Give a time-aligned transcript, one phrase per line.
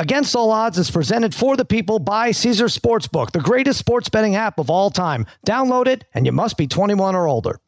[0.00, 4.36] Against All Odds is presented for the people by Caesar Sportsbook, the greatest sports betting
[4.36, 5.26] app of all time.
[5.44, 7.58] Download it, and you must be 21 or older.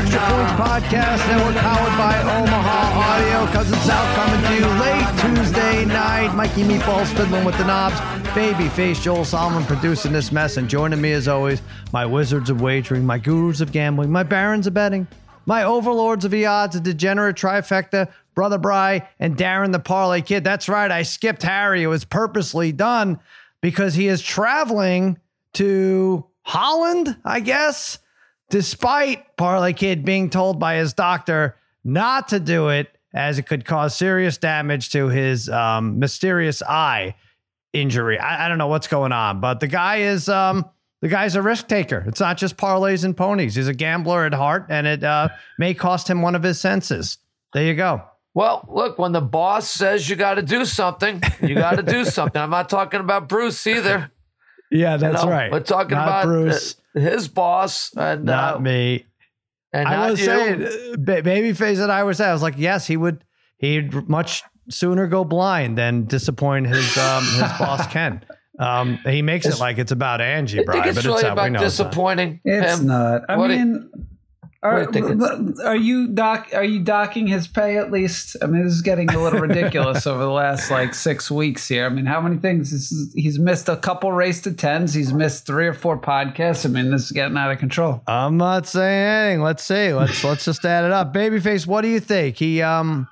[0.00, 2.49] Extra Points Podcast Network, powered by
[3.62, 6.34] It's out coming to you late Tuesday night.
[6.34, 7.94] Mikey Meatballs fiddling with the knobs.
[8.30, 11.60] Babyface Joel Solomon producing this mess, and joining me as always,
[11.92, 15.06] my wizards of wagering, my gurus of gambling, my barons of betting,
[15.44, 20.42] my overlords of the odds, a degenerate trifecta, Brother Bry, and Darren the Parlay Kid.
[20.42, 21.82] That's right, I skipped Harry.
[21.82, 23.20] It was purposely done
[23.60, 25.18] because he is traveling
[25.54, 27.98] to Holland, I guess,
[28.48, 33.64] despite Parlay Kid being told by his doctor not to do it as it could
[33.64, 37.14] cause serious damage to his um, mysterious eye
[37.72, 38.18] injury.
[38.18, 40.68] I, I, don't know what's going on, but the guy is um,
[41.00, 42.04] the guy's a risk taker.
[42.06, 43.54] It's not just parlays and ponies.
[43.54, 47.18] He's a gambler at heart, and it uh, may cost him one of his senses.
[47.52, 48.02] There you go.
[48.32, 52.04] Well, look, when the boss says you got to do something, you got to do
[52.04, 52.40] something.
[52.40, 54.10] I'm not talking about Bruce either.
[54.72, 55.50] Yeah, that's you know, right.
[55.50, 59.04] We're talking not about Bruce, his boss, and not uh, me.
[59.72, 60.26] And I was you.
[60.26, 60.68] saying, uh,
[60.98, 63.24] ba- babyface and I was saying, I was like, yes, he would.
[63.58, 68.24] He'd much sooner go blind than disappoint his um, his boss Ken.
[68.58, 71.22] Um, he makes it like it's about Angie, I Brian, think it's but really it's
[71.22, 71.28] not.
[71.28, 71.84] We about know it's not.
[71.90, 73.22] disappointing It's not.
[73.28, 73.90] I What do you- mean,
[74.62, 76.50] are, you are you doc?
[76.52, 78.36] Are you docking his pay at least?
[78.42, 81.86] I mean, this is getting a little ridiculous over the last like six weeks here.
[81.86, 82.70] I mean, how many things?
[82.70, 84.92] Is, he's missed a couple race to tens.
[84.92, 86.66] He's missed three or four podcasts.
[86.66, 88.02] I mean, this is getting out of control.
[88.06, 89.42] I'm not saying anything.
[89.42, 89.94] Let's see.
[89.94, 91.14] Let's let's just add it up.
[91.14, 92.36] Babyface, what do you think?
[92.36, 93.08] He um,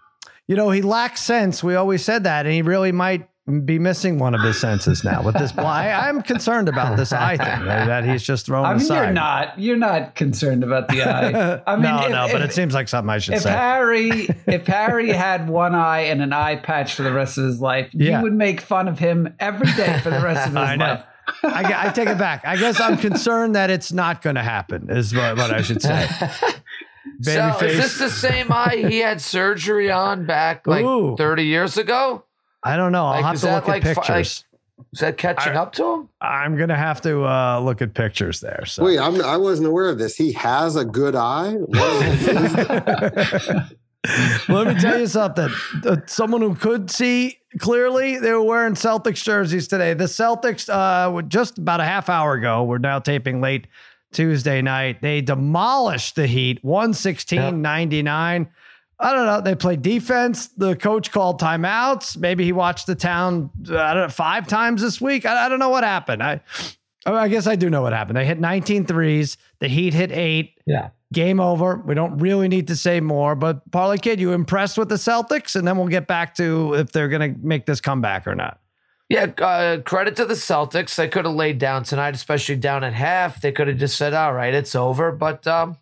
[0.48, 1.64] you know, he lacks sense.
[1.64, 3.26] We always said that, and he really might
[3.64, 5.56] be missing one of his senses now with this.
[5.56, 9.04] I, I'm concerned about this eye thing that he's just throwing I mean, aside.
[9.04, 9.58] you're not.
[9.58, 11.60] You're not concerned about the eye.
[11.66, 13.50] I mean, no, if- no, but it seems like something I should if say.
[13.50, 14.10] Harry
[14.46, 17.88] if Harry had one eye and an eye patch for the rest of his life,
[17.92, 18.18] Yeah.
[18.18, 20.84] you would make fun of him every day for the rest of his I know.
[20.84, 21.04] life.
[21.42, 22.44] I, I take it back.
[22.46, 24.88] I guess I'm concerned that it's not going to happen.
[24.90, 26.06] Is what, what I should say.
[27.22, 27.62] So Babyface.
[27.68, 31.16] is this the same eye he had surgery on back like Ooh.
[31.16, 32.24] 30 years ago?
[32.68, 33.06] I don't know.
[33.06, 34.44] I'll Like, have to look like at fi- pictures.
[34.92, 36.08] Is that catching I- up to him?
[36.20, 38.64] I'm gonna have to uh, look at pictures there.
[38.66, 38.84] So.
[38.84, 40.16] Wait, I'm, I wasn't aware of this.
[40.16, 41.52] He has a good eye.
[44.48, 45.48] Let me tell you something.
[46.06, 49.94] Someone who could see clearly, they were wearing Celtics jerseys today.
[49.94, 53.66] The Celtics, uh, just about a half hour ago, we're now taping late
[54.12, 55.02] Tuesday night.
[55.02, 58.48] They demolished the Heat 116 99.
[59.00, 59.40] I don't know.
[59.40, 60.48] They played defense.
[60.48, 62.16] The coach called timeouts.
[62.16, 65.24] Maybe he watched the town, uh, I don't know, five times this week.
[65.24, 66.22] I, I don't know what happened.
[66.22, 66.40] I,
[67.06, 68.16] I guess I do know what happened.
[68.16, 69.36] They hit 19 threes.
[69.60, 70.60] The Heat hit eight.
[70.66, 70.90] Yeah.
[71.12, 71.76] Game over.
[71.76, 73.34] We don't really need to say more.
[73.34, 75.54] But Parlay Kid, you impressed with the Celtics?
[75.54, 78.60] And then we'll get back to if they're going to make this comeback or not.
[79.08, 80.96] Yeah, uh, credit to the Celtics.
[80.96, 83.40] They could have laid down tonight, especially down at half.
[83.40, 85.12] They could have just said, all right, it's over.
[85.12, 85.78] But um,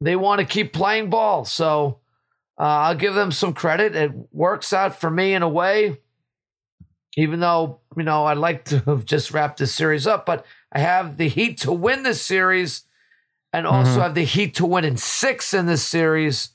[0.00, 1.44] they want to keep playing ball.
[1.44, 1.98] So
[2.58, 3.94] uh, I'll give them some credit.
[3.96, 5.98] It works out for me in a way,
[7.16, 10.26] even though, you know, I'd like to have just wrapped this series up.
[10.26, 12.82] But I have the Heat to win this series
[13.52, 14.02] and also Mhm.
[14.02, 16.50] have the Heat to win in six in this series.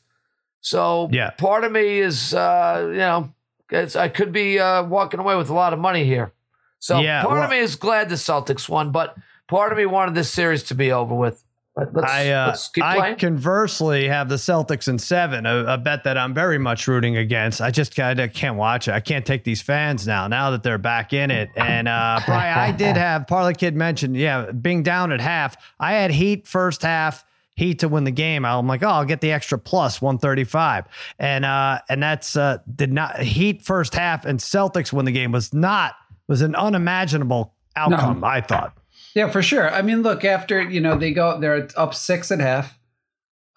[0.62, 1.32] So Yeah.
[1.32, 3.34] part of me is, uh, you know,
[3.72, 6.32] it's, I could be uh, walking away with a lot of money here.
[6.78, 9.16] So Yeah, part well- of me is glad the Celtics won, but
[9.48, 11.44] part of me wanted this series to be over with.
[11.76, 15.78] But let's, I, uh, let's keep I conversely have the Celtics in seven, a, a
[15.78, 17.62] bet that I'm very much rooting against.
[17.62, 18.92] I just kinda can't watch it.
[18.92, 21.50] I can't take these fans now, now that they're back in it.
[21.56, 25.56] And uh, Brian, I did have Parlay Kid mentioned, yeah, being down at half.
[25.80, 27.24] I had Heat first half.
[27.56, 28.44] Heat to win the game.
[28.44, 30.86] I'm like, oh, I'll get the extra plus 135,
[31.20, 35.32] and uh, and that's uh, did not Heat first half and Celtics win the game
[35.32, 35.94] was not
[36.28, 38.24] was an unimaginable outcome.
[38.24, 38.76] I thought.
[39.14, 39.70] Yeah, for sure.
[39.70, 42.78] I mean, look, after you know they go, they're up six and a half.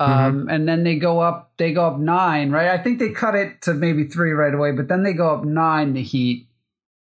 [0.00, 2.68] half, um, and then they go up, they go up nine, right?
[2.68, 5.44] I think they cut it to maybe three right away, but then they go up
[5.44, 5.94] nine.
[5.94, 6.48] The Heat,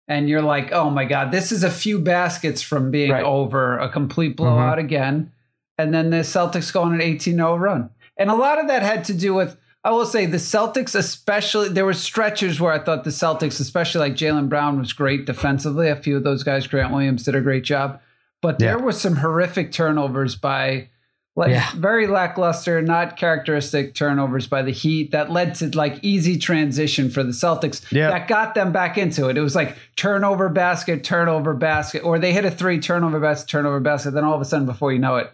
[0.06, 3.24] and you're like, oh my god, this is a few baskets from being Right.
[3.24, 5.32] over, a complete blowout again,
[5.76, 9.04] and then the Celtics go on an 18-0 run, and a lot of that had
[9.06, 9.56] to do with.
[9.86, 13.98] I will say the Celtics, especially, there were stretches where I thought the Celtics, especially
[14.08, 15.90] like Jaylen Brown, was great defensively.
[15.90, 18.00] A few of those guys, Grant Williams, did a great job
[18.44, 18.84] but there Yeah.
[18.84, 20.88] were some horrific turnovers by
[21.34, 21.64] like Yeah.
[21.76, 27.22] very lackluster, not characteristic turnovers by the Heat that led to like easy transition for
[27.24, 28.10] the Celtics Yeah.
[28.10, 29.38] that got them back into it.
[29.38, 33.80] It was like turnover basket, turnover basket, or they hit a three turnover basket, turnover
[33.80, 34.12] basket.
[34.12, 35.32] Then all of a sudden, before you know it,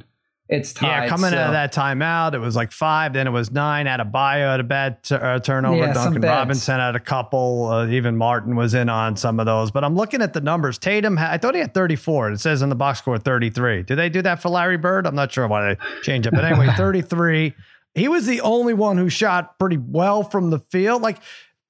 [0.50, 1.05] it's tied.
[1.05, 3.12] Yeah, coming so- out of that timeout, it was like five.
[3.12, 3.87] Then it was nine.
[3.87, 5.76] Adebayo had a bad t- uh, turnover.
[5.76, 6.23] Yeah, Duncan.
[6.23, 7.69] Robinson had a couple.
[7.69, 9.70] Uh, even Martin was in on some of those.
[9.70, 10.76] But I'm looking at the numbers.
[10.76, 12.32] Tatum, ha- I thought he had 34.
[12.32, 13.85] It says in the box score 33.
[13.85, 15.06] Do they do that for Larry Bird?
[15.06, 16.32] I'm not sure why they change it.
[16.35, 17.55] But anyway, 33.
[17.94, 21.00] He was the only one who shot pretty well from the field.
[21.00, 21.19] Like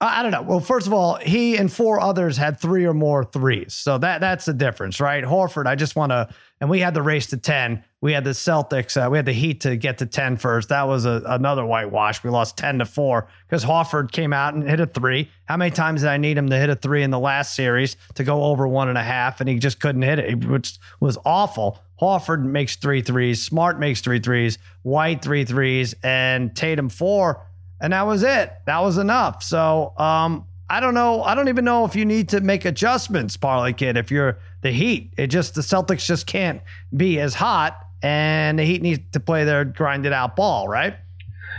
[0.00, 0.42] I I don't know.
[0.42, 3.74] Well, first of all, he and four others had three or more threes.
[3.74, 5.22] So that that's the difference, right?
[5.22, 6.28] Horford, I just want to,
[6.60, 7.84] and we had the race to 10.
[8.02, 10.70] We had the Celtics, uh, we had the Heat to get to 10 first.
[10.70, 12.24] That was a, another whitewash.
[12.24, 15.30] We lost 10 to 4 because Horford came out and hit a three.
[15.44, 17.96] How many times did I need him to hit a three in the last series
[18.14, 19.40] to go over one and a half?
[19.40, 21.78] And he just couldn't hit it, which was awful.
[22.00, 27.46] Horford makes three threes, Smart makes three threes, White three threes, and Tatum four
[27.80, 28.52] and that was it.
[28.66, 29.42] That was enough.
[29.42, 31.22] So um, I don't know.
[31.22, 33.96] I don't even know if you need to make adjustments, Parlay Kid.
[33.96, 36.62] If you're the Heat, it just the Celtics just can't
[36.94, 40.94] be as hot, and the Heat needs to play their grinded out ball, right?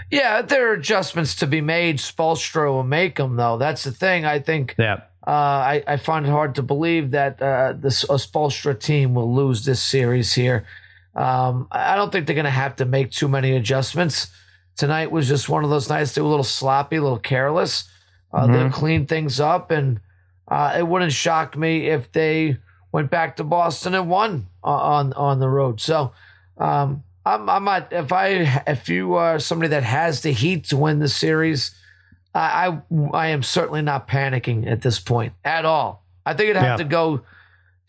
[0.09, 1.97] Yeah, there are adjustments to be made.
[1.97, 3.57] Spoelstra will make them, though.
[3.57, 4.25] That's the thing.
[4.25, 5.01] I think Yeah.
[5.25, 9.33] uh, I, I find it hard to believe that uh, this a Spoelstra team will
[9.33, 10.65] lose this series here.
[11.15, 14.27] Um, I don't think they're going to have to make too many adjustments.
[14.77, 17.89] Tonight was just one of those nights they were a little sloppy, a little careless.
[18.33, 19.99] Uh, They'll clean things up, and
[20.47, 22.57] uh, it wouldn't shock me if they
[22.93, 25.81] went back to Boston and won on on the road.
[25.81, 26.13] So
[26.61, 30.77] um, I'm I'm not if I if you are somebody that has the Heat to
[30.77, 31.71] win the series,
[32.33, 32.81] I I,
[33.13, 36.03] I am certainly not panicking at this point at all.
[36.25, 36.83] I think it'd have Yeah.
[36.83, 37.21] to go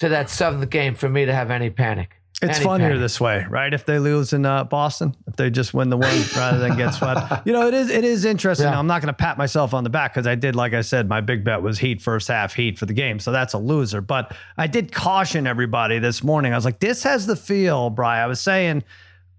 [0.00, 2.16] to that seventh game for me to have any panic.
[2.42, 3.72] It's Any funnier this way, right?
[3.72, 6.90] If they lose in uh, Boston, if they just win the one rather than get
[6.90, 8.66] swept, you know, it is it is interesting.
[8.66, 8.76] Yeah.
[8.76, 11.08] I'm not going to pat myself on the back because I did, like I said,
[11.08, 14.00] my big bet was Heat first half, Heat for the game, so that's a loser.
[14.00, 16.52] But I did caution everybody this morning.
[16.52, 18.24] I was like, this has the feel, Brian.
[18.24, 18.82] I was saying.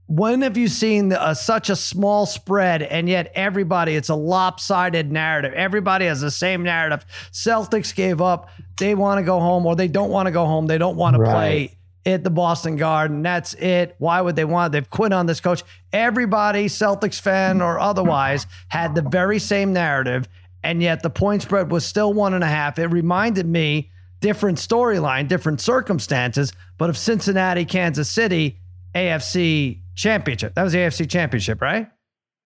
[0.07, 5.13] When have you seen uh, such a small spread and yet everybody, it's a lopsided
[5.13, 5.53] narrative?
[5.53, 7.05] Everybody has the same narrative.
[7.31, 8.49] Celtics gave up.
[8.77, 10.67] They want to go home or they don't want to go home.
[10.67, 13.21] They don't want to play at the Boston Garden.
[13.21, 13.95] That's it.
[13.97, 14.71] Why would they want?
[14.73, 15.63] They've quit on this coach.
[15.91, 20.27] Everybody, Celtics fan or otherwise, had the very same narrative,
[20.63, 22.77] and yet the point spread was still one and a half.
[22.79, 23.89] It reminded me
[24.19, 28.59] different storyline, different circumstances, but of Cincinnati, Kansas City,
[28.95, 30.55] AFC Championship.
[30.55, 31.83] That was the AFC Championship, right?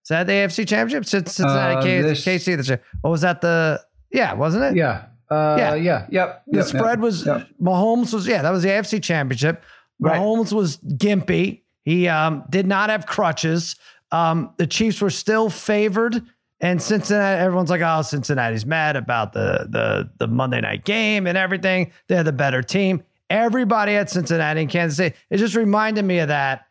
[0.03, 1.05] Is that the AFC Championship?
[1.05, 2.55] Cin- Cincinnati, Uh, this- KC.
[2.55, 3.41] the- What was that?
[3.41, 3.81] The
[4.11, 4.75] yeah, wasn't it?
[4.75, 5.03] Yeah.
[5.29, 5.75] Uh, Yeah.
[5.75, 6.05] yeah.
[6.09, 6.43] Yep.
[6.47, 7.47] The yep, spread yep, was yep.
[7.61, 9.63] Mahomes was yeah that was the AFC Championship.
[9.99, 10.19] Right.
[10.19, 11.61] Mahomes was gimpy.
[11.83, 13.75] He um, did not have crutches.
[14.11, 16.21] Um, the Chiefs were still favored,
[16.61, 17.41] and Cincinnati.
[17.41, 21.91] Everyone's like, "Oh, Cincinnati's mad about the the the Monday night game and everything.
[22.07, 25.15] They're the better team." Everybody at Cincinnati and Kansas City.
[25.29, 26.67] It just reminded me of that.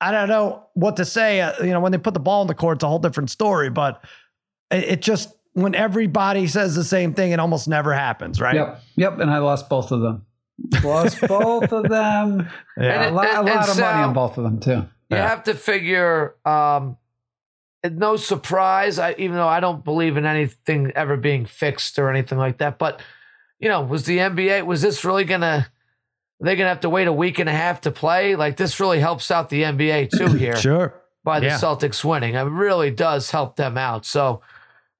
[0.00, 1.40] I don't know what to say.
[1.40, 3.30] Uh, you know, when they put the ball in the court, it's a whole different
[3.30, 3.68] story.
[3.68, 4.02] But
[4.70, 8.54] it, it just when everybody says the same thing, it almost never happens, right?
[8.54, 8.82] Yep.
[8.96, 9.18] Yep.
[9.20, 10.26] And I lost both of them.
[10.82, 12.48] Lost both of them.
[12.76, 13.08] Yeah.
[13.08, 14.70] a lot, a lot and of money on both of them too.
[15.10, 15.28] You Yeah.
[15.28, 16.96] have to figure, um,
[17.88, 22.36] no surprise, I, even though I don't believe in anything ever being fixed or anything
[22.38, 22.78] like that.
[22.78, 23.00] But,
[23.60, 25.66] you know, was the NBA, was this really going to,
[26.40, 28.34] they're going to have to wait a week and a half to play?
[28.36, 30.94] Like, this really helps out the NBA too here Sure.
[31.24, 31.58] by the Yeah.
[31.58, 32.34] Celtics winning.
[32.34, 34.04] It really does help them out.
[34.04, 34.42] So,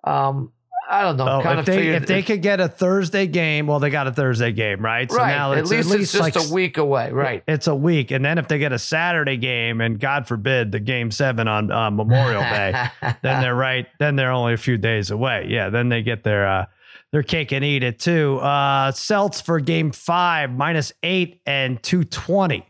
[0.04, 0.52] um,
[0.90, 1.28] I don't know.
[1.28, 4.06] Oh, kind if of they if they could get a Thursday game, well, they got
[4.06, 5.10] a Thursday game, right?
[5.10, 5.28] So right.
[5.36, 7.12] now at it's least it's just like a week away.
[7.12, 7.42] Right.
[7.46, 10.80] It's a week, and then if they get a Saturday game, and God forbid the
[10.80, 12.72] game seven on uh, Memorial Day,
[13.22, 13.86] then they're right.
[13.98, 15.46] Then they're only a few days away.
[15.48, 16.64] Yeah, then they get their uh,
[17.12, 18.38] their cake and eat it too.
[18.38, 22.64] Uh, Celts for game five minus eight and two twenty.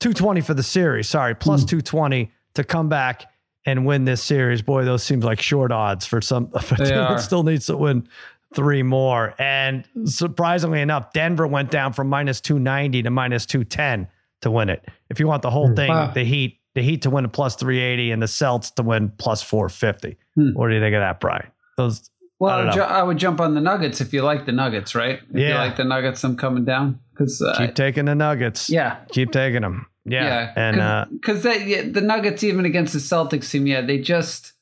[0.00, 1.08] 220 for the series.
[1.08, 1.68] Sorry, plus Hmm.
[1.78, 3.30] 220 to come back
[3.66, 4.62] and win this series.
[4.62, 7.14] Boy, those seems like short odds for some for a They team are.
[7.16, 8.08] that still needs to win
[8.54, 9.34] three more.
[9.38, 14.08] And surprisingly enough, Denver went down from minus 290 to minus 210
[14.42, 14.84] to win it.
[15.10, 16.12] If you want the whole thing, Wow.
[16.12, 19.42] the Heat, the Heat to win a plus 380 and the Celts to win plus
[19.42, 20.16] 450.
[20.36, 20.50] Hmm.
[20.54, 21.46] What do you think of that, Brian?
[21.76, 22.08] Those
[22.38, 24.94] Well, I, would ju- I would jump on the Nuggets if you like the Nuggets,
[24.94, 25.20] right?
[25.30, 25.58] If you Yeah.
[25.58, 28.70] like the Nuggets, I'm coming down because uh, keep taking the Nuggets.
[28.70, 29.86] yeah, Keep taking them.
[30.06, 30.52] Yeah.
[30.56, 34.52] And uh, because yeah, the Nuggets even against the Celtics team, yeah, they just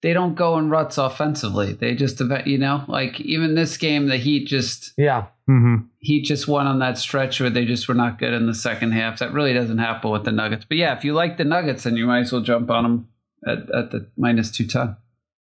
[0.00, 1.72] they don't go in ruts offensively.
[1.74, 5.26] They just you know like even this game, the Heat just yeah.
[5.48, 5.86] mhm.
[5.98, 8.92] Heat just won on that stretch where they just were not good in the second
[8.92, 9.18] half.
[9.18, 10.64] That really doesn't happen with the Nuggets.
[10.68, 13.08] But yeah, if you like the Nuggets, then you might as well jump on them
[13.46, 14.96] at, at the minus two ton.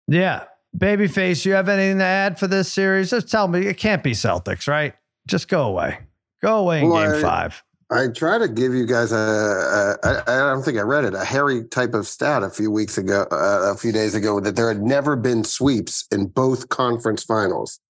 [0.08, 0.44] Yeah.
[0.76, 3.10] Babyface, you have anything to add for this series?
[3.10, 3.66] Just tell me.
[3.66, 4.94] It can't be Celtics, right?
[5.26, 5.98] Just go away.
[6.42, 7.62] Go away in Well, game I- five.
[7.90, 11.14] I try to give you guys a, a I, I don't think I read it,
[11.14, 14.56] a Harry type of stat a few weeks ago, uh, a few days ago, that
[14.56, 17.80] there had never been sweeps in both conference finals.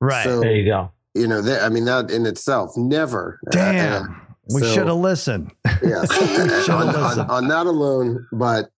[0.00, 0.24] Right.
[0.24, 0.90] So, There you go.
[1.14, 3.40] you know, that, I mean, that in itself, never.
[3.48, 4.02] Uh, Damn.
[4.02, 4.06] uh,
[4.54, 5.52] we so- should have listened.
[5.82, 6.12] yes.
[6.64, 8.70] Should've on, on, on that alone, but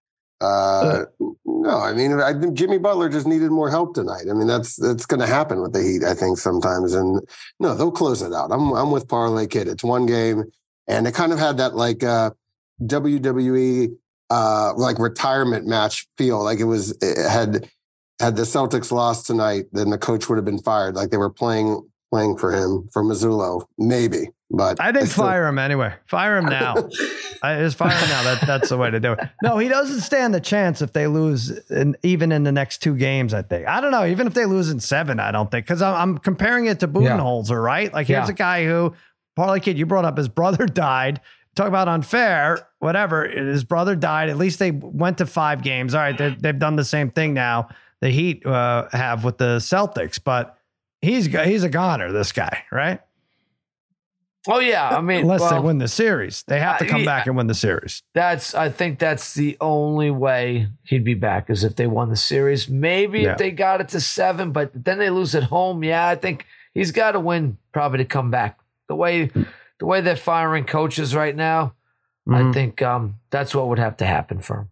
[0.43, 1.05] uh,
[1.45, 4.25] no, I mean, I think Jimmy Butler just needed more help tonight.
[4.29, 6.95] I mean, that's that's going to happen with the Heat, I think, sometimes.
[6.95, 7.21] And
[7.61, 8.51] no, they'll close it out.
[8.51, 9.69] I'm I'm with Parlay Kid.
[9.69, 10.45] It's one game,
[10.89, 12.31] and it kind of had that like uh,
[12.83, 13.97] WWE
[14.31, 16.43] uh, like retirement match feel.
[16.43, 17.69] Like it was it had
[18.21, 20.95] had the Celtics lost tonight, then the coach would have been fired.
[20.95, 24.29] Like they were playing playing for him for Mazzulla, maybe.
[24.55, 25.95] But I think still- fire him anyway.
[26.07, 26.75] Fire him now.
[27.43, 28.23] I just fire him now.
[28.23, 29.21] That that's the way to do it.
[29.43, 32.95] No, he doesn't stand the chance if they lose, in, even in the next two
[32.95, 33.33] games.
[33.35, 33.67] I think.
[33.67, 34.05] I don't know.
[34.05, 36.89] Even if they lose in seven, I don't think because I'm, I'm comparing it to
[36.89, 37.93] Budenholzer, right?
[37.93, 38.33] Like here's Yeah.
[38.35, 38.95] a guy who,
[39.37, 41.21] Parlay Kid, you brought up his brother died.
[41.55, 43.27] Talk about unfair, whatever.
[43.29, 44.29] His brother died.
[44.31, 45.95] At least they went to five games.
[45.95, 47.69] All right, they- they've done the same thing now.
[48.01, 50.59] The Heat uh, have with the Celtics, but
[51.01, 52.11] he's he's a goner.
[52.13, 53.01] This guy, right?
[54.49, 57.07] Oh yeah, I mean, Unless they win the series, they have to come yeah.
[57.07, 58.03] back and win the series.
[58.13, 62.17] That's I think that's the only way he'd be back is if they won the
[62.17, 62.69] series.
[62.69, 63.33] Maybe Yeah.
[63.33, 65.85] if they got it to seven, but then they lose at home.
[65.85, 66.45] Yeah, I think
[66.75, 68.59] he's got to win probably to come back.
[68.89, 69.31] The way
[69.79, 71.75] the way they're firing coaches right now,
[72.29, 72.53] I Mhm.
[72.55, 74.69] think um, that's what would have to happen for him.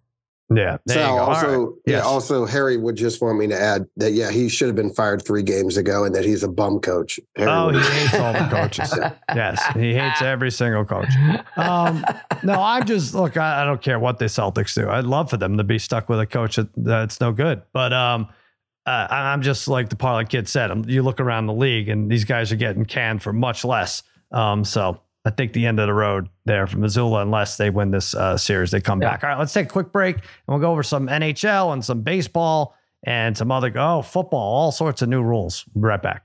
[0.53, 0.79] Yeah.
[0.87, 1.25] There Sal, you go.
[1.27, 1.75] Also, right.
[1.87, 2.05] yeah, Yes.
[2.05, 5.25] also Harry would just want me to add that yeah, he should have been fired
[5.25, 7.21] three games ago, and that he's a bum coach.
[7.37, 8.99] Harry Oh, he hates all the coaches.
[9.35, 11.13] yes, he hates every single coach.
[11.57, 12.05] Um,
[12.43, 13.37] no, I'm just look.
[13.37, 14.89] I, I don't care what the Celtics do.
[14.91, 17.63] I'd love for them to be stuck with a coach that, that's no good.
[17.73, 18.29] But um,
[18.87, 20.71] uh, I- I'm just like the parlay kid said.
[20.71, 24.03] um, You look around the league, and these guys are getting canned for much less.
[24.33, 27.91] Um, so I think the end of the road there for Mazzulla, unless they win
[27.91, 29.11] this uh, series, they come Yeah.
[29.11, 29.25] back.
[29.25, 32.01] All right, let's take a quick break, and we'll go over some NHL and some
[32.03, 32.75] baseball
[33.05, 35.67] and some other oh football, all sorts of new rules.
[35.75, 36.25] We'll be right back.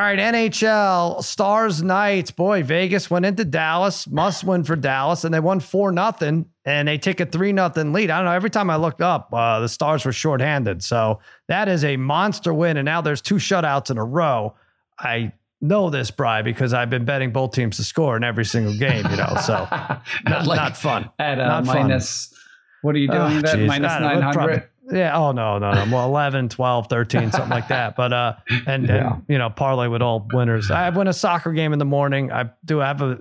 [0.00, 2.30] All right, NHL Stars Knights.
[2.30, 6.88] Boy, Vegas went into Dallas, must win for Dallas, and they won four nothing, and
[6.88, 8.08] they take a three nothing lead.
[8.08, 8.32] I don't know.
[8.32, 12.54] Every time I looked up, uh, the Stars were shorthanded, so that is a monster
[12.54, 12.78] win.
[12.78, 14.54] And now there's two shutouts in a row.
[14.98, 18.78] I know this, Bry, because I've been betting both teams to score in every single
[18.78, 19.04] game.
[19.04, 19.68] You know, so
[20.24, 21.10] not, Like not fun.
[21.18, 21.76] At uh, Not fun.
[21.76, 22.32] minus,
[22.80, 23.20] what are you doing?
[23.20, 24.69] Oh, that minus know, nine hundred.
[24.90, 25.16] Yeah.
[25.16, 25.94] Oh no, no, no.
[25.94, 27.96] Well, 11, 12, 13, something like that.
[27.96, 28.34] But uh,
[28.66, 29.14] and, Yeah.
[29.14, 30.70] and you know, parlay with all winners.
[30.70, 32.32] I win a soccer game in the morning.
[32.32, 33.18] I do have a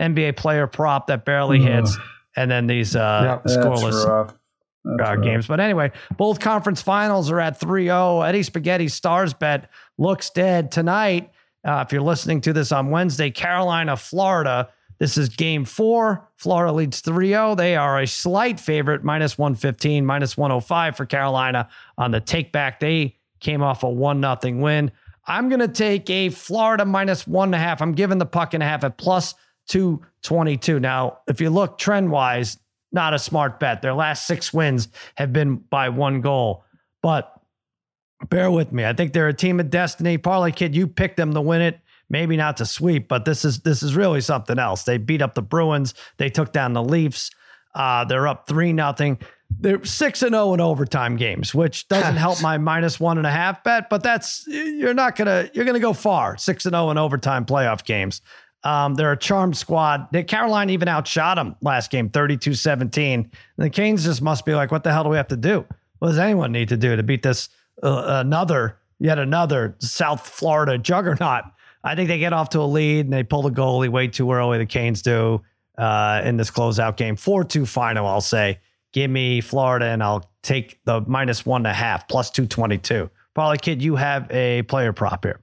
[0.00, 1.96] NBA player prop that barely hits,
[2.36, 4.34] and then these uh That's scoreless
[5.00, 5.46] uh, games.
[5.46, 8.28] But anyway, both conference finals are at 3-0.
[8.28, 11.30] Eddie Spaghetti Stars bet looks dead tonight.
[11.64, 14.68] Uh, if you're listening to this on Wednesday, Carolina, Florida.
[15.02, 16.28] This is game four.
[16.36, 17.56] Florida leads 3-0.
[17.56, 21.68] They are a slight favorite, minus 115, minus 105 for Carolina
[21.98, 22.78] on the take back.
[22.78, 24.92] They came off a one nothing win.
[25.26, 27.82] I'm going to take a Florida minus one and a half.
[27.82, 29.34] I'm giving the puck and a half at plus
[29.70, 30.78] 222.
[30.78, 32.58] Now, if you look trend wise,
[32.92, 33.82] not a smart bet.
[33.82, 36.64] Their last six wins have been by one goal.
[37.02, 37.28] But
[38.28, 38.84] bear with me.
[38.84, 40.16] I think they're a team of destiny.
[40.16, 41.80] Parlay Kid, you picked them to win it.
[42.10, 44.82] Maybe not to sweep, but this is this is really something else.
[44.82, 45.94] They beat up the Bruins.
[46.18, 47.30] They took down the Leafs.
[47.74, 49.18] Uh, they're up three nothing.
[49.50, 53.30] They're six and zero in overtime games, which doesn't help my minus one and a
[53.30, 53.88] half bet.
[53.88, 56.36] But that's you're not gonna you're gonna go far.
[56.36, 58.20] Six and zero in overtime playoff games.
[58.64, 60.08] Um, they're a charmed squad.
[60.12, 63.30] They, Carolina even outshot them last game, 32 17.
[63.56, 65.64] The Canes just must be like, what the hell do we have to do?
[65.98, 67.48] What does anyone need to do to beat this
[67.82, 71.44] uh, another, yet another South Florida juggernaut?
[71.84, 74.30] I think they get off to a lead and they pull the goalie way too
[74.32, 74.58] early.
[74.58, 75.42] The Canes do
[75.78, 77.16] uh, in this closeout game.
[77.16, 78.60] 4 2 final, I'll say.
[78.92, 83.10] Give me Florida and I'll take the minus one and a half, plus 222.
[83.34, 85.40] Probably, kid, you have a player prop here.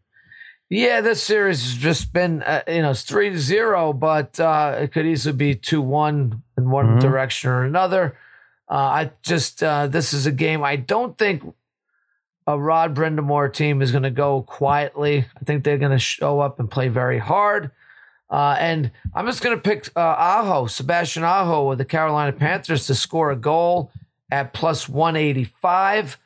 [0.70, 4.92] Yeah, this series has just been, uh, you know, it's 3 0, but uh, it
[4.94, 7.00] could easily be 2 1 in one Mhm.
[7.02, 8.16] direction or another.
[8.70, 11.42] Uh, I just, uh, this is a game I don't think
[12.50, 15.24] a Rod Brind'Amour team is going to go quietly.
[15.40, 17.70] I think they're going to show up and play very hard.
[18.28, 22.88] Uh, and I'm just going to pick uh, Aho, Sebastian Aho with the Carolina Panthers
[22.88, 23.92] to score a goal
[24.32, 26.18] at plus 185.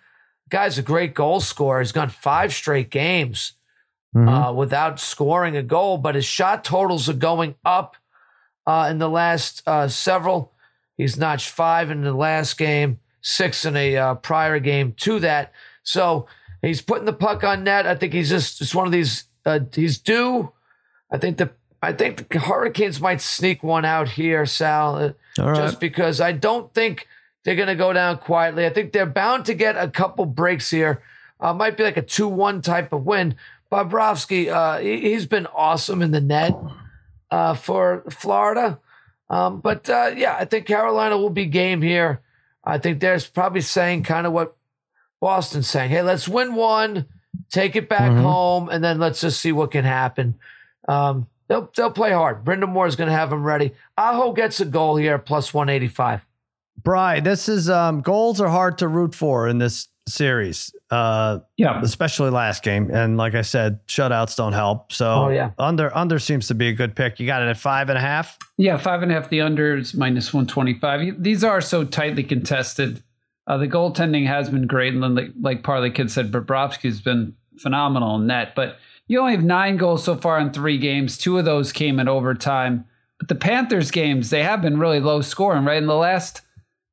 [0.50, 1.82] Guy's a great goal scorer.
[1.82, 3.54] He's gone five straight games
[4.16, 7.98] uh, without scoring a goal, but his shot totals are going up
[8.66, 10.54] uh, in the last uh, several.
[10.96, 15.52] He's notched five in the last game, six in a uh, prior game to that.
[15.84, 16.28] So
[16.62, 17.86] he's putting the puck on net.
[17.86, 19.26] I think he's just it's one of these.
[19.46, 20.52] Uh, he's due.
[21.12, 24.96] I think the I think the Hurricanes might sneak one out here, Sal.
[24.96, 25.56] uh, right.
[25.56, 27.08] just because I don't think
[27.44, 28.66] they're going to go down quietly.
[28.66, 31.04] I think they're bound to get a couple breaks here.
[31.42, 33.36] Uh, might be like a 2 1 type of win.
[33.70, 36.56] Bobrovsky, uh, he, he's been awesome in the net
[37.32, 38.80] uh, for Florida.
[39.30, 42.22] Um, but uh, yeah, I think Carolina will be game here.
[42.64, 44.56] I think they're probably saying kind of what
[45.28, 45.90] Boston's saying.
[45.90, 47.06] Hey, let's win one,
[47.50, 48.22] take it back Mhm.
[48.24, 50.36] home, and then let's just see what can happen.
[50.90, 52.44] Um, they'll, they'll play hard.
[52.44, 53.74] Brind'Amour is going to have them ready.
[53.98, 56.26] Aho gets a goal here, plus 185.
[56.84, 61.80] Bry, this is um, goals are hard to root for in this series, uh, Yeah.
[61.82, 62.90] especially last game.
[62.94, 64.92] And like I said, shutouts don't help.
[64.92, 65.52] So Oh, yeah.
[65.58, 67.18] under under seems to be a good pick.
[67.22, 68.38] You got it at five and a half.
[68.58, 69.30] Yeah, five and a half.
[69.30, 71.24] The under is minus one twenty five.
[71.24, 73.02] These are so tightly contested.
[73.46, 77.36] Uh, the goaltending has been great, and then like, like Parlay Kid said, Bobrovsky's been
[77.60, 78.54] phenomenal in net.
[78.56, 78.78] But
[79.08, 81.18] you only have nine goals so far in three games.
[81.18, 82.86] Two of those came in overtime.
[83.20, 85.66] But the Panthers games, they have been really low scoring.
[85.66, 86.42] Right in the last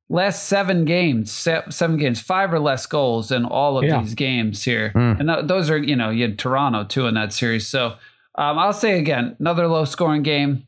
[0.09, 4.01] last seven games, seven games, five or less goals in all of Yeah.
[4.01, 4.89] these games here.
[4.89, 5.13] Hmm.
[5.19, 7.65] And th- those are you know you had Toronto too in that series.
[7.65, 7.93] So
[8.35, 10.67] um, I'll say again, another low scoring game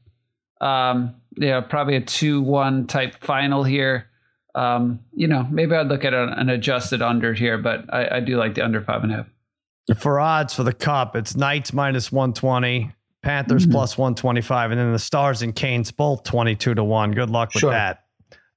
[0.62, 4.08] um, yeah, probably a two-one type final here.
[4.56, 8.20] Um, you know, maybe I'd look at a, an adjusted under here, but I, I
[8.20, 9.98] do like the under five and a half.
[10.00, 13.72] For odds for the cup, it's Knights minus 120, Panthers Mhm.
[13.72, 17.12] plus 125, and then the Stars and Canes both 22 to 1.
[17.12, 17.72] Good luck with Sure.
[17.72, 18.04] that.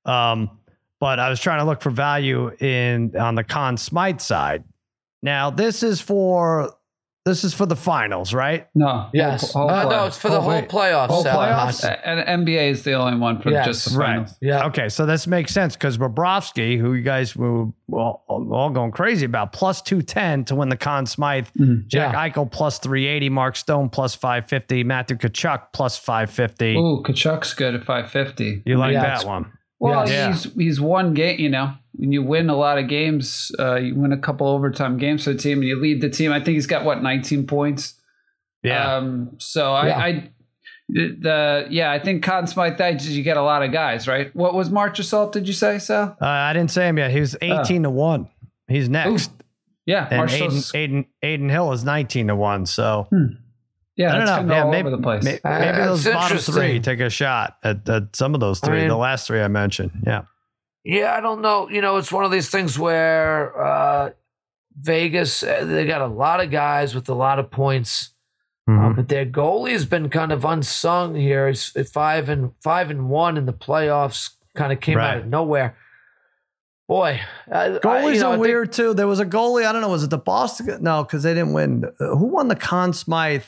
[0.05, 0.51] Um,
[1.01, 4.65] but I was trying to look for value in on the Conn Smythe side.
[5.23, 6.73] Now, this is for
[7.27, 8.67] this is for the finals, right?
[8.75, 9.53] No, Yes.
[9.53, 10.69] whole- whole uh, no, it's for the Oh, whole wait.
[10.71, 11.09] playoffs.
[11.09, 11.85] Whole playoffs?
[12.05, 14.07] And NBA is the only one for Yes, just the right.
[14.07, 14.39] finals.
[14.41, 14.65] Yeah.
[14.69, 19.27] Okay, so this makes sense because Bobrovsky, who you guys were all, all going crazy
[19.27, 21.49] about, plus 210 to win the Conn Smythe.
[21.59, 21.87] Mhm.
[21.89, 22.29] Jack Yeah.
[22.31, 26.77] Eichel plus 380, Mark Stone plus 550, Matthew Tkachuk plus 550.
[26.77, 28.63] Ooh, Tkachuk's good at five fifty.
[28.65, 29.47] You like Yeah, that one?
[29.79, 30.29] Well, Yeah.
[30.29, 31.39] he's he's one game.
[31.39, 34.99] You know, when you win a lot of games, uh, you win a couple overtime
[34.99, 36.33] games for the team, and you lead the team.
[36.33, 37.95] I think he's got what nineteen points.
[38.63, 38.97] Yeah.
[38.97, 39.99] Um, so I, Yeah.
[39.99, 40.31] I,
[40.89, 44.35] the yeah, I think Conn Smythe that you get a lot of guys, right?
[44.37, 45.33] What was Marchessault?
[45.33, 46.17] Did you say so?
[46.21, 47.11] uh, I didn't say him yet.
[47.11, 48.29] He was 18 to 1.
[48.69, 49.31] He's next.
[49.85, 52.67] Yeah, and March Aiden, Aiden, Adin Hill is 19 to 1.
[52.67, 53.09] So
[53.97, 54.55] yeah, I don't know.
[54.55, 55.25] Yeah, all maybe, over the place.
[55.25, 58.63] may- Uh, maybe those it's bottom three take a shot at, at some of those
[58.63, 59.91] I three, mean- the last three I mentioned.
[60.07, 60.23] Yeah.
[60.89, 61.69] Yeah, I don't know.
[61.69, 64.11] You know, it's one of these things where uh,
[64.81, 68.11] Vegas uh, they got a lot of guys with a lot of points,
[68.71, 71.49] uh, but their goalie's been kind of unsung here.
[71.49, 74.31] He's five and five and one in the playoffs.
[74.55, 75.77] Kind of came out of nowhere.
[76.89, 77.21] Boy,
[77.51, 78.95] I, I- Goalies you know, I are think- weird too.
[78.95, 79.67] There was a goalie.
[79.67, 79.89] I don't know.
[79.89, 80.83] Was it the Boston?
[80.85, 81.85] No, because they didn't win.
[81.99, 83.43] Who won the Conn Smythe?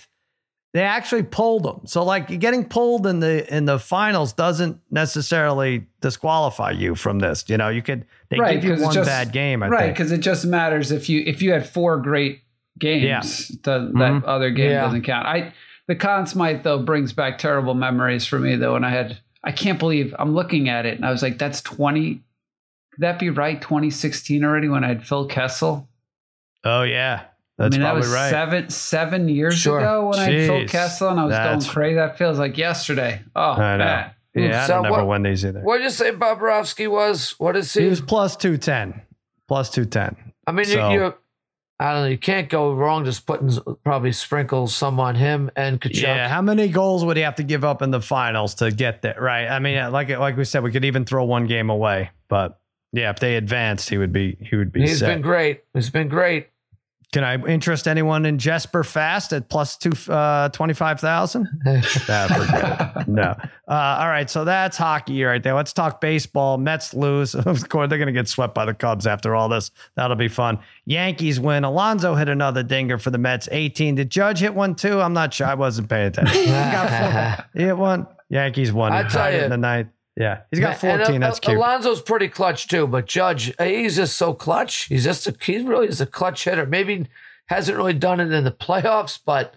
[0.75, 1.81] They actually pulled them.
[1.87, 7.45] So like getting pulled in the in the finals doesn't necessarily disqualify you from this.
[7.49, 9.63] You know, you could they give you one just- bad game.
[9.63, 12.43] I right, because it just matters if you if you had four great
[12.79, 13.21] games, Yeah.
[13.63, 14.29] the, that mm-hmm.
[14.29, 14.83] other game Yeah.
[14.83, 15.27] doesn't count.
[15.27, 15.53] I
[15.87, 18.75] the Conn Smythe though brings back terrible memories for me though.
[18.75, 21.63] When I had, I can't believe I'm looking at it and I was like, that's
[21.63, 22.15] 20.
[22.15, 22.23] Could
[22.99, 23.61] that be right?
[23.61, 25.89] 2016 already when I had Phil Kessel.
[26.63, 27.25] Oh yeah,
[27.59, 28.31] that's I mean, probably that was right.
[28.31, 29.79] seven seven years Sure.
[29.81, 31.95] ago when I had Phil Kessel and I was That's- going crazy.
[31.97, 33.21] That feels like yesterday.
[33.37, 33.85] Oh I know.
[33.85, 34.11] man.
[34.35, 35.61] Yeah, I don't never what- win these either.
[35.61, 37.35] What did you say Bobrovsky was?
[37.39, 37.83] What is he?
[37.83, 39.03] He was plus two ten,
[39.49, 40.15] plus two ten.
[40.47, 41.15] I mean, so- you, you,
[41.81, 42.09] I don't know.
[42.09, 43.51] You can't go wrong just putting
[43.85, 46.03] probably sprinkles some on him and Tkachuk.
[46.03, 49.03] Yeah, how many goals would he have to give up in the finals to get
[49.03, 49.17] there?
[49.21, 49.47] Right.
[49.49, 52.61] I mean, uh, like like we said, we could even throw one game away, but
[52.93, 55.07] yeah, if they advanced, he would be he would be He's set.
[55.09, 55.63] been great.
[55.75, 56.49] He's been great.
[57.11, 61.49] Can I interest anyone in Jesper Fast at plus two uh, twenty five thousand?
[61.65, 63.09] Nah, forget it.
[63.09, 63.35] No.
[63.67, 65.55] Uh, all right, so that's hockey right there.
[65.55, 66.59] Let's talk baseball.
[66.59, 67.35] Mets lose.
[67.47, 69.71] Of course, they're going to get swept by the Cubs after all this.
[69.95, 70.59] That'll be fun.
[70.85, 71.65] Yankees win.
[71.65, 73.49] Alonso hit another dinger for the Mets.
[73.51, 73.95] 18.
[73.95, 75.01] Did Judge hit one too?
[75.01, 75.47] I'm not sure.
[75.47, 76.37] I wasn't paying attention.
[76.37, 77.47] He got four.
[77.55, 78.07] He hit one.
[78.29, 78.93] Yankees won.
[78.93, 79.39] I He tell you.
[79.39, 79.89] in the ninth.
[80.19, 81.23] Yeah, he's got And, 14.
[81.23, 81.57] uh, That's cute.
[81.57, 84.85] Alonso's pretty clutch too, but Judge, uh, he's just so clutch.
[84.87, 86.67] He's just a, he's really is a clutch hitter.
[86.67, 87.07] Maybe
[87.47, 89.55] hasn't really done it in the playoffs, but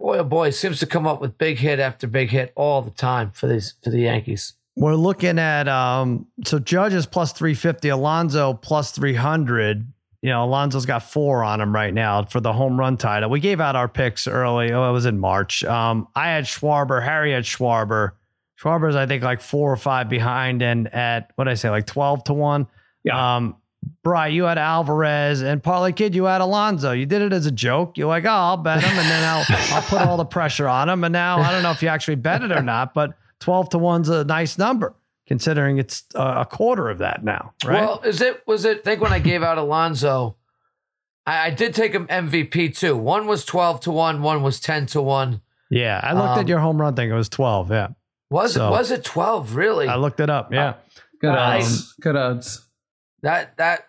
[0.00, 2.90] boy oh boy, seems to come up with big hit after big hit all the
[2.90, 4.54] time for these for the Yankees.
[4.76, 9.86] We're looking at um so Judge is plus 350, Alonso plus 300.
[10.22, 13.30] You know, Alonso's got four on him right now for the home run title.
[13.30, 14.72] We gave out our picks early.
[14.72, 15.62] Oh, it was in March.
[15.62, 18.12] Um, I had Schwarber, Harry had Schwarber.
[18.64, 21.86] Schwarber's, I think, like four or five behind and at what did I say, like
[21.86, 22.66] 12 to 1.
[23.04, 23.36] Yeah.
[23.36, 23.56] Um,
[24.02, 26.92] Bry, you had Alvarez and Parlay Kid, you had Alonso.
[26.92, 27.98] You did it as a joke.
[27.98, 30.88] You're like, oh, I'll bet him, and then I'll I'll put all the pressure on
[30.88, 31.04] him.
[31.04, 33.76] And now I don't know if you actually bet it or not, but 12 to
[33.76, 34.94] 1's a nice number
[35.26, 37.82] considering it's uh, a quarter of that now, right?
[37.82, 38.78] Well, is it was it?
[38.78, 40.36] I think when I gave out Alonso,
[41.26, 42.96] I, I did take him MVP too.
[42.96, 44.22] One was twelve to one.
[44.22, 45.42] One was ten to one.
[45.68, 47.10] yeah, I looked um, at your home run thing.
[47.10, 47.70] It was 12.
[47.70, 47.88] Yeah.
[48.34, 48.70] Was So- it?
[48.70, 49.54] Was it twelve?
[49.56, 49.88] Really?
[49.88, 50.52] I looked it up.
[50.52, 50.74] Yeah.
[51.20, 51.64] Good Nice.
[51.64, 51.92] odds.
[52.00, 52.60] Good odds.
[53.22, 53.86] that that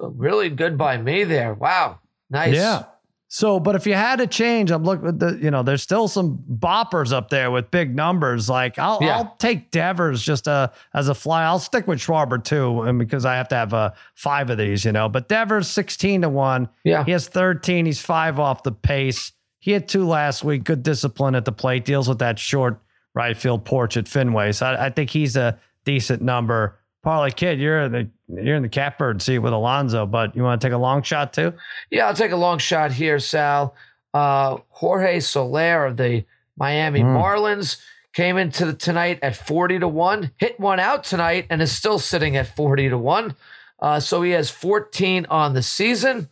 [0.00, 1.54] really good by me there.
[1.54, 1.98] Wow,
[2.30, 2.54] nice.
[2.56, 2.84] Yeah.
[3.28, 6.06] So, but if you had to change, I'm looking at the, you know, there's still
[6.06, 8.48] some boppers up there with big numbers.
[8.48, 9.16] Like I'll, Yeah.
[9.16, 11.42] I'll take Devers just uh, as a fly.
[11.44, 14.84] I'll stick with Schwarber too, and because I have to have uh, five of these,
[14.84, 15.08] you know.
[15.08, 16.68] But Devers 16 to one.
[16.84, 17.04] Yeah.
[17.04, 17.86] He has 13.
[17.86, 19.32] He's five off the pace.
[19.58, 20.62] He had two last week.
[20.64, 21.84] Good discipline at the plate.
[21.84, 22.80] Deals with that short
[23.14, 24.52] right field porch at Fenway.
[24.52, 26.76] So I, I think he's a decent number.
[27.02, 28.08] Parlay kid, you're in the
[28.42, 31.32] you're in the catbird seat with Alonso, but you want to take a long shot
[31.32, 31.52] too?
[31.90, 33.74] Yeah, I'll take a long shot here, Sal.
[34.14, 36.24] Uh, Jorge Soler of the
[36.56, 37.08] Miami Hmm.
[37.08, 37.80] Marlins
[38.14, 41.98] came into the, tonight at 40 to 1, hit one out tonight, and is still
[41.98, 43.34] sitting at 40 to 1.
[43.80, 46.28] Uh, so he has 14 on the season.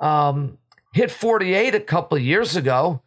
[0.00, 0.58] Um,
[0.94, 3.02] hit 48 a couple of years ago.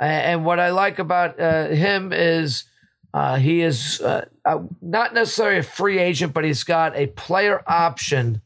[0.00, 2.64] And what I like about uh, him is
[3.12, 7.62] uh, he is uh, uh, not necessarily a free agent, but he's got a player
[7.66, 8.40] option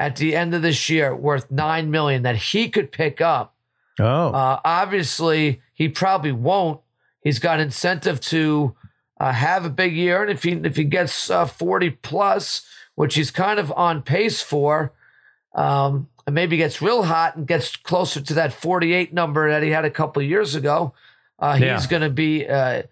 [0.00, 3.54] at the end of this year worth nine million that he could pick up.
[4.00, 6.80] Oh, Uh, obviously, he probably won't.
[7.20, 8.74] He's got incentive to
[9.20, 13.16] uh, have a big year, and if he if he gets uh, forty plus, which
[13.16, 14.92] he's kind of on pace for,
[15.54, 19.70] um, and maybe gets real hot and gets closer to that forty-eight number that he
[19.70, 20.92] had a couple years ago,
[21.38, 21.86] uh, he's Yeah.
[21.88, 22.82] going to be uh,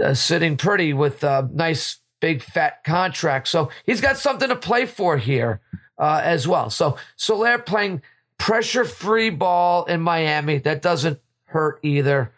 [0.00, 3.48] uh, sitting pretty with a nice big fat contract.
[3.48, 5.62] So he's got something to play for here
[5.98, 6.70] uh, as well.
[6.70, 8.02] So Soler playing
[8.38, 12.30] pressure free ball in Miami that doesn't hurt either.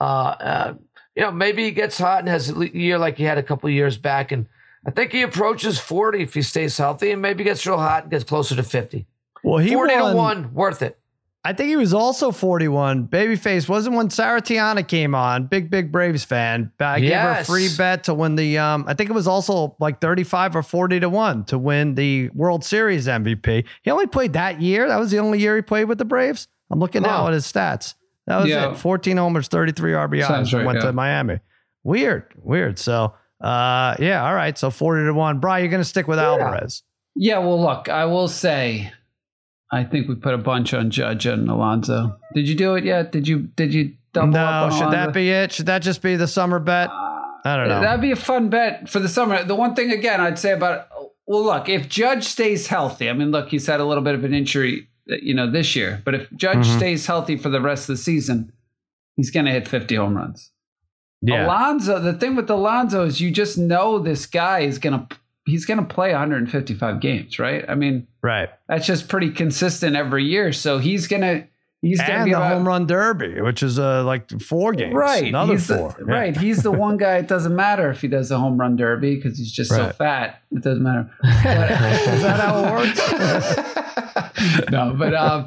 [0.00, 0.74] Uh, uh,
[1.14, 3.70] you know, maybe he gets hot and has a year like he had a couple
[3.70, 4.46] years back, and
[4.84, 8.10] I think he approaches forty if he stays healthy, and maybe gets real hot and
[8.10, 9.06] gets closer to fifty.
[9.44, 10.98] Well, he Forty won, to one, worth it.
[11.42, 13.08] I think he was also 41.
[13.08, 15.46] Babyface wasn't when Saratiana came on.
[15.46, 16.70] Big, big Braves fan.
[16.78, 18.58] I gave her a free bet to win the.
[18.58, 22.28] Um, I think it was also like 35 or 40 to one to win the
[22.34, 23.64] World Series MVP.
[23.82, 24.86] He only played that year.
[24.86, 26.46] That was the only year he played with the Braves.
[26.70, 27.94] I'm looking now at his stats.
[28.26, 28.72] That was Yeah.
[28.72, 28.76] it.
[28.76, 30.84] 14 homers, 33 RBIs, Sounds right, went yeah.
[30.86, 31.40] to Miami.
[31.84, 32.78] Weird, weird.
[32.78, 34.58] So uh, yeah, all right.
[34.58, 35.38] So 40 to 1.
[35.40, 36.82] Brian, you're going to stick with Alvarez.
[37.16, 38.92] Yeah, well, look, I will say,
[39.72, 42.16] I think we put a bunch on Judge and Alonso.
[42.34, 43.12] Did you do it yet?
[43.12, 43.40] Did you?
[43.56, 45.52] Did you double up No, should that be it?
[45.52, 46.90] Should that just be the summer bet?
[46.90, 47.80] I don't know.
[47.80, 49.44] That'd be a fun bet for the summer.
[49.44, 50.88] The one thing again I'd say about
[51.26, 54.24] well, look, if Judge stays healthy, I mean, look, he's had a little bit of
[54.24, 56.76] an injury, you know, this year, but if Judge Mhm.
[56.76, 58.50] stays healthy for the rest of the season,
[59.14, 60.50] he's going to hit 50 home runs.
[61.22, 61.46] Yeah.
[61.46, 65.16] Alonso, the thing with Alonso is you just know this guy is going to
[65.50, 67.64] he's going to play 155 games, right?
[67.68, 68.48] I mean, Right.
[68.68, 70.52] that's just pretty consistent every year.
[70.52, 71.46] So he's going to
[71.82, 74.92] he's going to be the about, home run derby, which is uh, like four games.
[74.94, 75.24] Right.
[75.28, 75.96] Another he's the- four.
[75.98, 76.14] Yeah.
[76.14, 76.36] Right.
[76.36, 77.16] He's the one guy.
[77.16, 80.42] It doesn't matter if he does a home run derby because he's just so fat.
[80.52, 81.10] It doesn't matter.
[81.22, 81.30] But-
[82.14, 83.00] Is that how it works?
[84.70, 85.46] no, but um,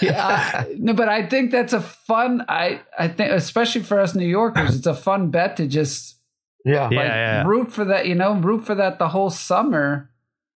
[0.00, 2.44] yeah, I- no, but I think that's a fun.
[2.48, 6.16] I I think especially for us New Yorkers, it's a fun bet to just
[6.64, 6.88] Yeah.
[6.90, 7.42] Yeah, like yeah.
[7.46, 8.06] root for that.
[8.06, 10.08] You know, root for that the whole summer.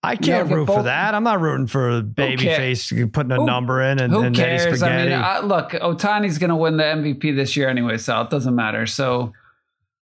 [0.03, 1.15] I can't get root for that.
[1.15, 2.89] I'm not rooting for baby cares?
[2.89, 4.83] face putting a Who- number in and, Who and Eddie cares?
[4.83, 8.31] I mean, I, look, Ohtani's going to win the MVP this year anyway, so it
[8.31, 8.87] doesn't matter.
[8.87, 9.33] So,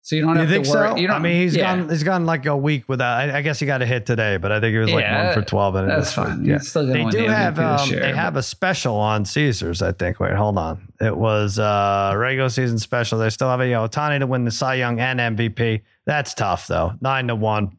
[0.05, 0.88] so you don't you have think to worry.
[0.90, 0.97] so?
[0.97, 1.77] You don't, I mean, he's yeah.
[1.77, 1.88] gone.
[1.88, 3.21] He's gone like a week without.
[3.21, 5.25] I, I guess he got a hit today, but I think he was like Yeah,
[5.25, 5.77] one for twelve.
[5.77, 6.45] And That's fine.
[6.45, 6.59] Yeah.
[6.59, 7.59] He's still They do have.
[7.59, 8.01] Um, year.
[8.01, 9.81] they have a special on Caesars.
[9.81, 10.21] I think.
[10.21, 10.93] Wait, hold on.
[11.01, 13.19] It was uh regular season special.
[13.19, 15.81] They still have a Ohtani to win the Cy Young and MVP.
[16.05, 16.93] That's tough though.
[17.01, 17.79] Nine to one.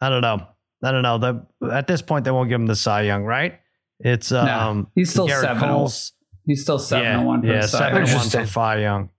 [0.00, 0.44] I don't know.
[0.82, 1.18] I don't know.
[1.60, 3.60] The, at this point, they won't give him the Cy Young, right?
[4.00, 4.88] It's um.
[4.96, 5.62] he's still Gerrit seven.
[5.62, 6.12] Cole's-
[6.44, 7.40] He's still seven yeah, to one.
[7.42, 9.10] For yeah, the seven to one for Cy Young.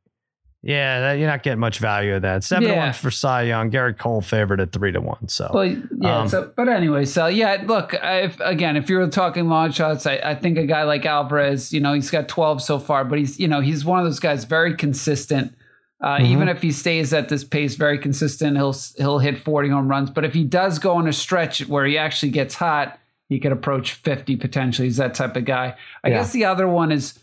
[0.65, 2.43] Yeah, that, you're not getting much value of that.
[2.45, 3.69] Seven to one for Cy Young.
[3.69, 5.27] Gerrit Cole favored at three to one.
[5.27, 6.19] So Well, yeah.
[6.19, 10.15] Um, so, but anyway, so yeah, look, if again, if you're talking long shots, I,
[10.23, 13.41] I think a guy like Alvarez, you know, he's got 12 so far, but he's,
[13.41, 15.53] you know, he's one of those guys very consistent.
[16.01, 16.25] Uh, Mm-hmm.
[16.25, 20.09] Even if he stays at this pace, very consistent, he'll he'll hit 40 home runs.
[20.09, 22.99] But if he does go on a stretch where he actually gets hot,
[23.29, 24.87] he could approach 50 potentially.
[24.87, 25.75] He's that type of guy.
[26.03, 26.15] I Yeah.
[26.19, 27.19] guess the other one is.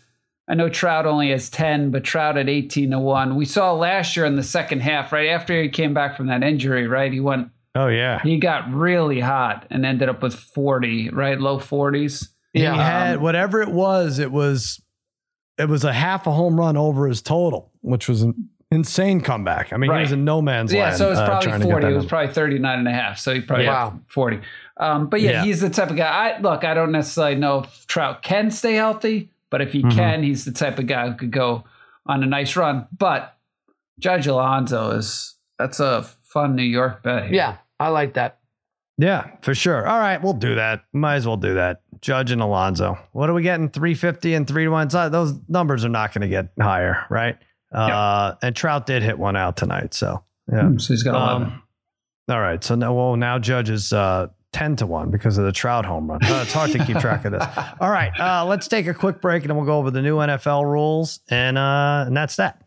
[0.49, 3.35] I know Trout only has 10, but Trout at 18 to 1.
[3.35, 6.43] We saw last year in the second half, right after he came back from that
[6.43, 7.11] injury, right?
[7.11, 11.39] He went oh yeah, he got really hot and ended up with 40, right?
[11.39, 12.29] Low 40s.
[12.53, 12.73] Yeah.
[12.73, 14.19] he had Um, whatever it was.
[14.19, 14.81] It was
[15.57, 19.71] it was a half a home run over his total, which was an insane comeback.
[19.71, 20.93] I mean, he was in no man's Yeah, land.
[20.93, 21.85] Yeah, so it was uh, probably trying to get 40.
[21.85, 22.09] It was number.
[22.09, 23.19] probably 39 and a half.
[23.19, 23.91] So he probably Wow.
[23.91, 24.39] had 40.
[24.77, 25.43] Um, but yeah, Yeah.
[25.43, 26.09] he's the type of guy.
[26.35, 29.93] I Look, I don't necessarily know if Trout can stay healthy, but if he Mhm.
[29.95, 31.63] can, he's the type of guy who could go
[32.07, 32.87] on a nice run.
[32.97, 33.35] But
[33.99, 37.25] Judge Alonso is, that's a fun New York bet.
[37.25, 37.33] here.
[37.35, 37.57] Yeah.
[37.79, 38.39] I like that.
[38.97, 39.87] Yeah, for sure.
[39.87, 40.83] All right, we'll do that.
[40.93, 41.81] Might as well do that.
[42.01, 42.97] Judge and Alonso.
[43.13, 43.69] What are we getting?
[43.69, 44.89] 350 and 3 to 1.
[44.91, 47.37] So Those numbers are not going to get higher, right?
[47.71, 49.93] Uh, and Trout did hit one out tonight.
[49.93, 50.63] So, yeah.
[50.67, 51.47] Hmm, So he's got 11.
[51.47, 51.63] Um,
[52.29, 52.63] all right.
[52.63, 56.09] So now, well, now Judge is uh, 10 to 1 because of the Trout home
[56.09, 56.19] run.
[56.23, 57.43] Uh, it's hard to keep track of this.
[57.79, 58.11] All right.
[58.19, 61.19] Uh, let's take a quick break and then we'll go over the new NFL rules.
[61.29, 62.61] And, uh, and that's that.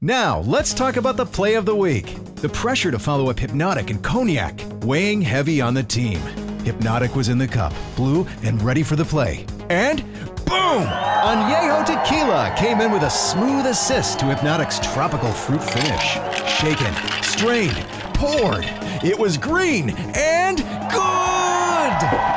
[0.00, 2.16] Now, let's talk about the play of the week.
[2.36, 6.20] The pressure to follow up Hypnotic and Cognac, weighing heavy on the team.
[6.64, 9.46] Hypnotic was in the cup, blue, and ready for the play.
[9.70, 10.02] And
[10.44, 10.84] boom!
[10.84, 16.18] Añejo Tequila came in with a smooth assist to Hypnotic's tropical fruit finish.
[16.48, 17.76] Shaken, strained,
[18.14, 18.64] poured.
[19.04, 21.96] It was green and good!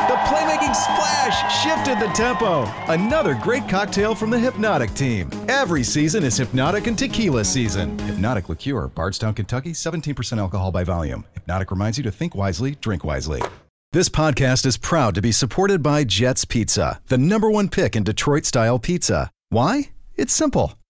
[0.10, 2.64] The playmaking splash shifted the tempo.
[2.92, 5.30] Another great cocktail from the Hypnotic team.
[5.48, 7.98] Every season is Hypnotic and Tequila season.
[8.00, 11.24] Hypnotic Liqueur, Bardstown, Kentucky, 17% alcohol by volume.
[11.34, 13.42] Hypnotic reminds you to think wisely, drink wisely.
[13.92, 18.04] This podcast is proud to be supported by Jets Pizza, the number one pick in
[18.04, 19.32] Detroit style pizza.
[19.50, 19.92] Why?
[20.16, 20.79] It's simple.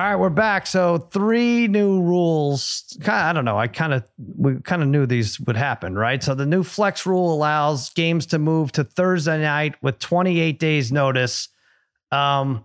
[0.00, 0.66] All right, we're back.
[0.66, 2.96] So three new rules.
[3.06, 3.58] I don't know.
[3.58, 6.22] I kind of we kind of knew these would happen, right?
[6.22, 10.90] So the new flex rule allows games to move to Thursday night with 28 days
[10.90, 11.50] notice.
[12.10, 12.64] Um,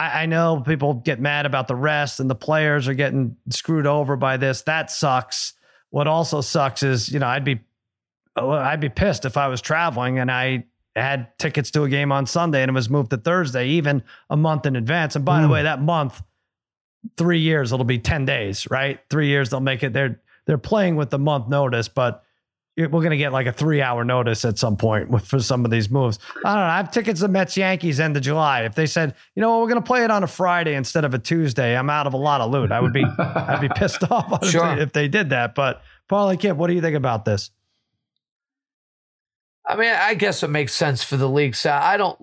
[0.00, 3.86] I, I know people get mad about the rest, and the players are getting screwed
[3.86, 4.62] over by this.
[4.62, 5.52] That sucks.
[5.90, 7.60] What also sucks is, you know, I'd be
[8.34, 10.64] oh, I'd be pissed if I was traveling and I
[10.96, 14.36] had tickets to a game on Sunday and it was moved to Thursday, even a
[14.36, 15.14] month in advance.
[15.14, 16.20] And by the way, that month,
[17.16, 19.00] three years, it'll be 10 days, right?
[19.10, 19.92] Three years, they'll make it.
[19.92, 22.24] They're they're playing with the month notice, but
[22.78, 25.64] we're going to get like a three hour notice at some point with, for some
[25.64, 26.18] of these moves.
[26.44, 26.70] I don't know.
[26.70, 28.62] I have tickets to Mets Yankees end of July.
[28.62, 31.04] If they said, you know what, we're going to play it on a Friday instead
[31.04, 32.70] of a Tuesday, I'm out of a lot of loot.
[32.70, 34.78] I would be, I'd be pissed off sure.
[34.78, 35.54] if they did that.
[35.54, 37.50] But Parlay Kid, what do you think about this?
[39.66, 41.56] I mean, I guess it makes sense for the league.
[41.56, 42.18] So I don't,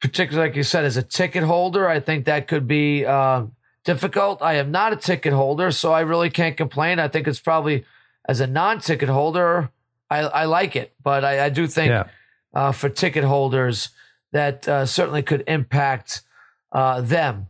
[0.00, 3.46] particularly like you said, as a ticket holder, I think that could be uh,
[3.84, 4.42] difficult.
[4.42, 6.98] I am not a ticket holder, so I really can't complain.
[6.98, 7.84] I think it's probably
[8.28, 9.70] as a non-ticket holder,
[10.10, 12.04] I, I like it, but I, I do think yeah.
[12.54, 13.90] uh, for ticket holders
[14.32, 16.22] that uh, certainly could impact
[16.70, 17.46] uh, them.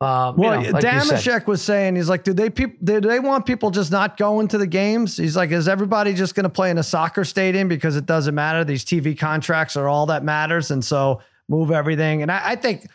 [0.00, 3.20] Um, well, you know, like Damashek was saying, he's like, do they people do they
[3.20, 5.16] want people just not going to the games?
[5.16, 8.34] He's like, is everybody just going to play in a soccer stadium because it doesn't
[8.34, 8.64] matter?
[8.64, 12.22] These TV contracts are all that matters, and so move everything.
[12.22, 12.88] And I, I think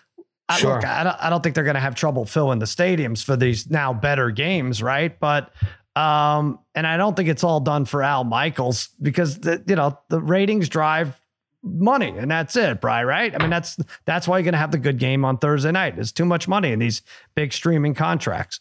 [0.50, 0.76] I, sure.
[0.76, 3.36] Look, I don't, I don't think they're going to have trouble filling the stadiums for
[3.36, 5.18] these now better games, right?
[5.20, 5.52] But
[5.98, 9.98] um, and I don't think it's all done for Al Michaels because the you know
[10.10, 11.20] the ratings drive
[11.64, 13.34] money and that's it, Bry, right?
[13.34, 15.96] I mean that's that's why you're gonna have the good game on Thursday night.
[15.96, 17.02] There's too much money in these
[17.36, 18.60] big streaming contracts.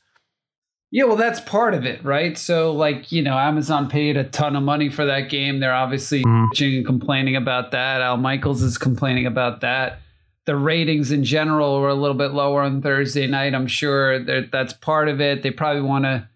[0.92, 2.38] Yeah, well, that's part of it, right?
[2.38, 5.58] So, like, you know, Amazon paid a ton of money for that game.
[5.58, 6.60] They're obviously mm.
[6.60, 8.00] and complaining about that.
[8.00, 9.98] Al Michaels is complaining about that.
[10.46, 13.54] The ratings in general were a little bit lower on Thursday night.
[13.54, 15.42] I'm sure that that's part of it.
[15.42, 16.28] They probably want to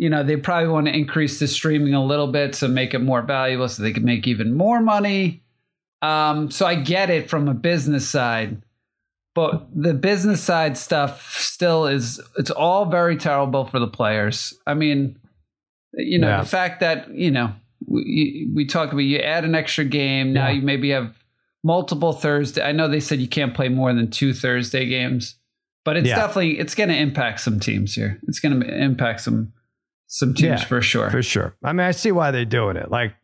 [0.00, 3.00] you know, they probably want to increase the streaming a little bit to make it
[3.00, 5.42] more valuable so they can make even more money.
[6.00, 8.62] Um, so I get it from a business side,
[9.34, 14.54] but the business side stuff still is, it's all very terrible for the players.
[14.66, 15.18] I mean,
[15.92, 16.40] you know, yeah.
[16.40, 17.52] the fact that, you know,
[17.86, 20.32] we, we talk about you add an extra game.
[20.32, 20.54] Now yeah.
[20.54, 21.14] you maybe have
[21.62, 22.62] multiple Thursday.
[22.62, 25.36] I know they said you can't play more than two Thursday games,
[25.84, 26.16] but it's yeah.
[26.16, 28.20] definitely, it's going to impact some teams here.
[28.26, 29.52] It's going to impact some
[30.12, 31.08] some teams yeah, for sure.
[31.08, 31.56] For sure.
[31.62, 32.90] I mean, I see why they're doing it.
[32.90, 33.14] Like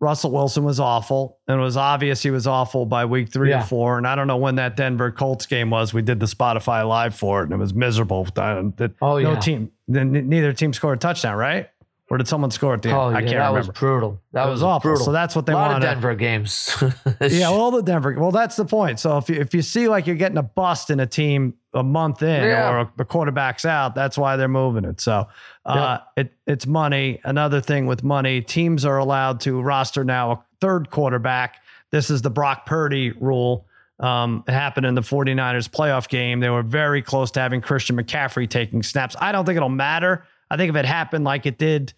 [0.00, 3.62] Russell Wilson was awful, and it was obvious he was awful by week three yeah.
[3.62, 3.98] or four.
[3.98, 5.94] And I don't know when that Denver Colts game was.
[5.94, 8.26] We did the Spotify live for it, and it was miserable.
[8.36, 9.38] oh no yeah.
[9.38, 11.68] team, neither team scored a touchdown, right?
[12.12, 12.98] Or did someone score at the end?
[12.98, 13.58] Oh, I can't that remember.
[13.60, 14.20] was brutal.
[14.32, 14.90] That was, was, awful.
[14.90, 15.06] Brutal.
[15.06, 15.80] So that's what they want.
[15.80, 16.76] Denver games.
[17.22, 18.14] yeah, all the Denver.
[18.18, 19.00] Well, that's the point.
[19.00, 21.82] So if you, if you see like you're getting a bust in a team a
[21.82, 22.70] month in yeah.
[22.70, 25.00] or the quarterback's out, that's why they're moving it.
[25.00, 25.26] So
[25.64, 26.22] uh, yeah.
[26.22, 27.18] it it's money.
[27.24, 31.62] Another thing with money, teams are allowed to roster now a third quarterback.
[31.92, 33.64] This is the Brock Purdy rule.
[34.00, 36.40] Um, it happened in the 49ers playoff game.
[36.40, 39.16] They were very close to having Christian McCaffrey taking snaps.
[39.18, 40.26] I don't think it'll matter.
[40.50, 41.94] I think if it happened like it did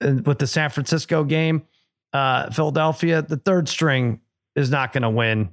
[0.00, 1.62] with the San Francisco game,
[2.12, 4.20] uh, Philadelphia, the third string
[4.56, 5.50] is not going to win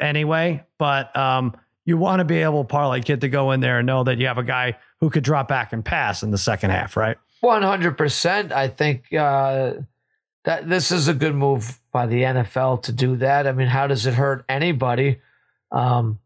[0.00, 0.64] anyway.
[0.78, 4.04] But um, you want to be able, parlay kid, to go in there and know
[4.04, 6.96] that you have a guy who could drop back and pass in the second half,
[6.96, 7.16] right?
[7.40, 8.52] One hundred percent.
[8.52, 9.74] I think uh,
[10.44, 13.46] that this is a good move by the NFL to do that.
[13.46, 15.20] I mean, how does it hurt anybody?
[15.70, 16.20] Um,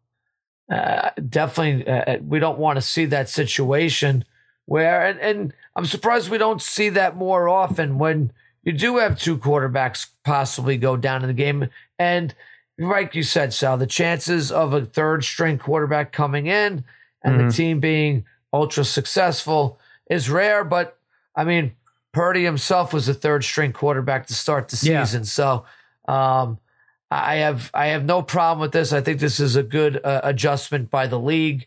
[0.71, 4.25] uh, definitely, uh, we don't want to see that situation
[4.69, 8.33] where and, and I'm surprised we don't see that more often when
[8.65, 11.71] you do have two quarterbacks possibly go down in the game.
[11.99, 12.35] And
[12.79, 16.85] like you said, Sal, the chances of a third string quarterback coming in
[17.25, 17.47] and mm-hmm.
[17.47, 20.65] the team being ultra successful is rare.
[20.65, 20.99] But
[21.35, 21.73] I mean,
[22.13, 25.23] Purdy himself was a third string quarterback to start the season.
[25.23, 25.25] Yeah.
[25.25, 25.65] So
[26.07, 26.59] um,
[27.11, 28.93] I have I have no problem with this.
[28.93, 31.67] I think this is a good uh, adjustment by the league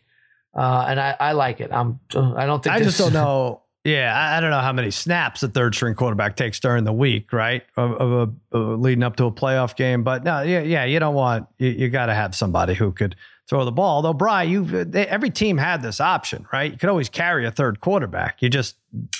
[0.54, 1.70] uh, and I, I like it.
[1.72, 3.62] I'm I don't think I just don't know.
[3.84, 6.92] Yeah, I, I, don't know how many snaps a third string quarterback takes during the
[6.92, 7.64] week, right?
[7.76, 8.12] Of, of,
[8.52, 10.04] a, of leading up to a playoff game.
[10.04, 13.16] But no, yeah, yeah, you don't want you, you got to have somebody who could
[13.48, 14.02] throw the ball.
[14.02, 16.72] Though, Bry, you they, every team had this option, right?
[16.72, 18.40] You could always carry a third quarterback.
[18.42, 18.76] You just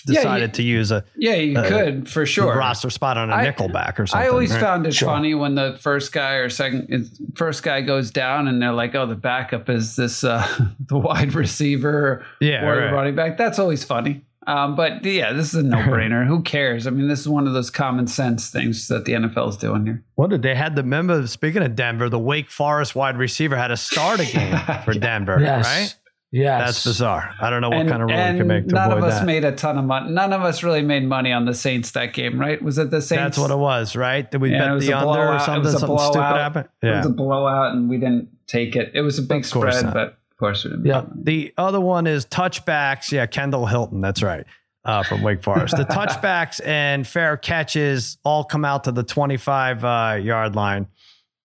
[0.06, 3.30] decided yeah, you, to use a yeah, you a, could for sure roster spot on
[3.30, 4.26] a I, nickelback or something.
[4.26, 4.60] I always right?
[4.60, 5.08] found it sure.
[5.08, 9.06] funny when the first guy or second first guy goes down and they're like, "Oh,
[9.06, 10.46] the backup is this uh,
[10.86, 12.92] the wide receiver yeah, or right.
[12.92, 14.24] running back." That's always funny.
[14.46, 16.26] Um, but yeah, this is a no-brainer.
[16.28, 16.86] Who cares?
[16.86, 19.86] I mean, this is one of those common sense things that the NFL is doing
[19.86, 20.02] here.
[20.16, 21.26] What did they had the member?
[21.26, 25.38] Speaking of Denver, the Wake Forest wide receiver had to start a game for Denver,
[25.40, 25.64] yes.
[25.64, 25.94] right?
[26.32, 27.34] Yeah, that's bizarre.
[27.42, 28.66] I don't know what and, kind of rule you can make.
[28.66, 28.88] To that.
[28.88, 29.26] none of us that.
[29.26, 30.10] made a ton of money.
[30.10, 32.60] None of us really made money on the Saints that game, right?
[32.62, 33.36] Was it the Saints?
[33.36, 34.28] That's what it was, right?
[34.28, 35.34] Did we yeah, bet the under blowout.
[35.34, 35.70] or something?
[35.70, 36.68] Something stupid happened.
[36.82, 36.94] Yeah.
[36.94, 38.92] It was a blowout, and we didn't take it.
[38.94, 39.92] It was a big spread, not.
[39.92, 40.86] but of course we didn't.
[40.86, 41.04] Yeah.
[41.14, 43.12] The other one is touchbacks.
[43.12, 44.00] Yeah, Kendall Hilton.
[44.00, 44.44] That's right
[44.84, 45.76] uh, from Wake Forest.
[45.76, 50.88] The touchbacks and fair catches all come out to the 25 uh, yard line.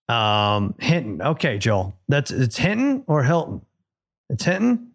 [0.10, 1.22] Um, Hinton.
[1.22, 1.94] Okay, Joel.
[2.08, 3.62] That's it's Hinton or Hilton.
[4.30, 4.92] It's Hinton.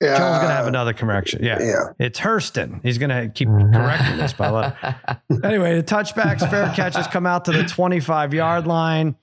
[0.00, 1.44] Yeah, Joel's gonna have another correction.
[1.44, 1.60] Yeah.
[1.60, 1.92] Yeah.
[1.98, 2.80] It's Hurston.
[2.82, 4.54] He's gonna keep correcting this, by the
[5.30, 5.38] way.
[5.44, 9.16] Anyway, the touchbacks, fair catches come out to the 25 yard line.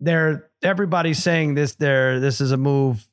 [0.00, 1.74] They're everybody's saying this.
[1.74, 3.04] There, this is a move.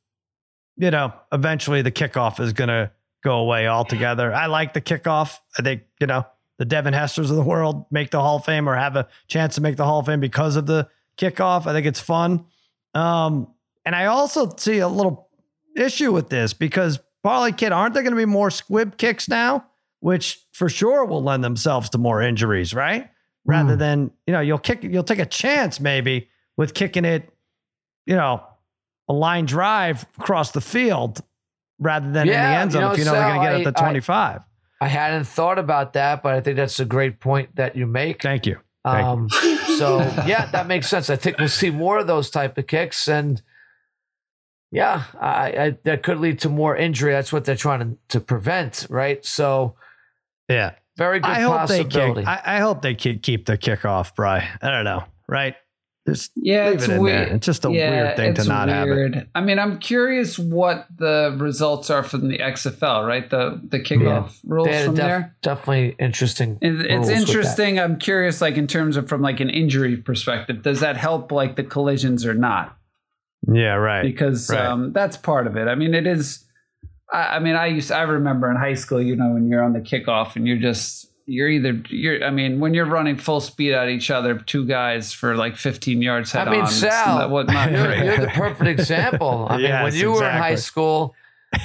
[0.78, 2.92] You know, eventually the kickoff is gonna
[3.24, 4.34] go away altogether.
[4.34, 5.40] I like the kickoff.
[5.58, 6.26] I think you know
[6.58, 9.56] the Devin Hesters of the world make the Hall of Fame or have a chance
[9.56, 11.66] to make the Hall of Fame because of the kickoff.
[11.66, 12.46] I think it's fun.
[12.94, 13.48] Um,
[13.86, 15.30] and I also see a little
[15.76, 19.66] issue with this because Parlay Kid, aren't there going to be more squib kicks now,
[20.00, 23.10] which for sure will lend themselves to more injuries, right?
[23.48, 27.30] Rather than you know you'll kick you'll take a chance maybe with kicking it,
[28.08, 28.44] you know,
[29.08, 31.22] a line drive across the field
[31.80, 33.46] rather than in the Yeah, end you zone know, if you know they're going to
[33.46, 34.42] get Sal, it to I- I- 25.
[34.82, 38.22] I hadn't thought about that, but I think that's a great point that you make.
[38.22, 38.60] Thank you.
[38.84, 39.30] Thank Um,
[39.78, 41.10] so yeah, that makes sense.
[41.10, 43.42] I think we'll see more of those type of kicks, and
[44.72, 47.14] yeah, I, I, that could lead to more injury.
[47.14, 49.24] That's what they're trying to, to prevent, right?
[49.26, 49.76] So
[50.50, 50.72] Yeah.
[50.98, 52.18] very good I hope they kick.
[52.28, 54.48] I, I hope they keep, keep the kickoff, Bry.
[54.62, 55.56] I don't know, right?
[56.08, 57.30] Just Yeah, it's it weird.
[57.30, 57.36] there.
[57.36, 59.28] It's just a yeah, weird thing to not have it.
[59.34, 63.28] I mean, I'm curious what the results are from the XFL, right?
[63.28, 65.36] The the kickoff rules They had from def- there.
[65.42, 66.60] definitely interesting.
[66.62, 67.80] It- It's interesting.
[67.80, 71.56] I'm curious, like in terms of from like an injury perspective, does that help like
[71.56, 72.78] the collisions or not?
[73.52, 74.04] Yeah, right.
[74.04, 74.64] Because Right.
[74.66, 75.68] um, that's part of it.
[75.68, 76.46] I mean, it is.
[77.12, 77.92] I, I mean, I used.
[77.92, 81.12] I remember in high school, you know, when you're on the kickoff and you're just
[81.26, 82.24] you're either you're.
[82.24, 86.02] I mean, when you're running full speed at each other, two guys for like 15
[86.02, 86.68] yards head I mean, on.
[86.68, 89.48] Sal, not- what not you're, you're the perfect example.
[89.50, 91.16] I mean, when Yes, you were in high school,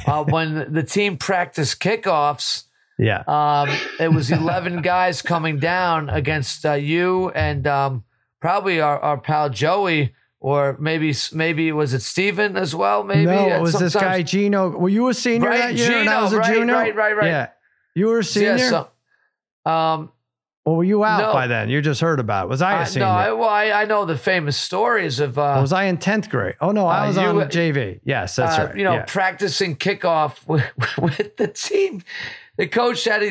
[0.07, 2.65] uh, when the team practiced kickoffs,
[2.99, 3.23] yeah.
[3.27, 8.05] um, it was 11 guys coming down against uh, you and um,
[8.41, 13.05] probably our, our pal Joey, or maybe maybe was it Steven as well?
[13.05, 14.71] Maybe no, it was this guy Gino.
[14.71, 15.99] Were you a senior Right, that year?
[15.99, 16.73] and I was a right, junior.
[16.73, 17.27] right, right, right.
[17.27, 17.49] Yeah,
[17.95, 18.57] you were a senior.
[18.57, 18.89] Yeah, so,
[19.67, 20.11] um,
[20.65, 21.33] or were you out No.
[21.33, 21.71] by then?
[21.71, 22.45] You just heard about.
[22.47, 22.49] it.
[22.51, 23.07] Was I senior?
[23.07, 26.29] no, I, well, I, I know the famous stories of uh, was I in tenth
[26.29, 26.57] grade?
[26.61, 28.01] Oh no, I Uh, was you on JV.
[28.05, 28.77] Yes, that's uh, right.
[28.77, 29.05] You know, yeah.
[29.07, 30.65] practicing kickoff with,
[30.99, 32.03] with the team.
[32.57, 33.23] The coach had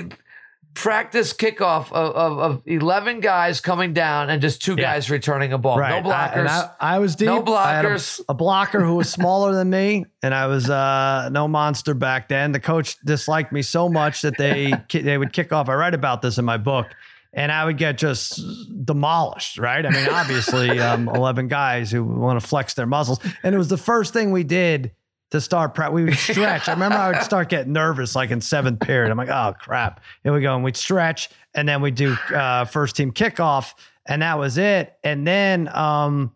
[0.80, 4.94] practice kickoff of, of, of 11 guys coming down and just two Yeah.
[4.94, 5.78] guys returning a ball.
[5.78, 6.04] right.
[6.04, 6.48] No I, blockers.
[6.48, 7.28] I, I was deep.
[7.28, 8.22] No I had a- blockers.
[8.30, 12.52] a, blocker who was smaller than me, and I was uh, no monster back then.
[12.54, 15.70] The coach disliked me so much that they they would kick off.
[15.70, 16.88] I write about this in my book.
[17.32, 18.42] And I would get just
[18.86, 19.86] demolished, right?
[19.86, 23.20] I mean, obviously, um, 11 guys who want to flex their muscles.
[23.44, 24.92] And it was the first thing we did
[25.32, 25.92] to start prep.
[25.92, 26.68] We would stretch.
[26.68, 29.12] I remember I would start getting nervous like in seventh period.
[29.12, 30.02] I'm like, oh crap.
[30.24, 30.56] Here we go.
[30.56, 33.74] And we'd stretch and then we'd do uh, first team kickoff.
[34.08, 34.98] And that was it.
[35.04, 36.32] And then um,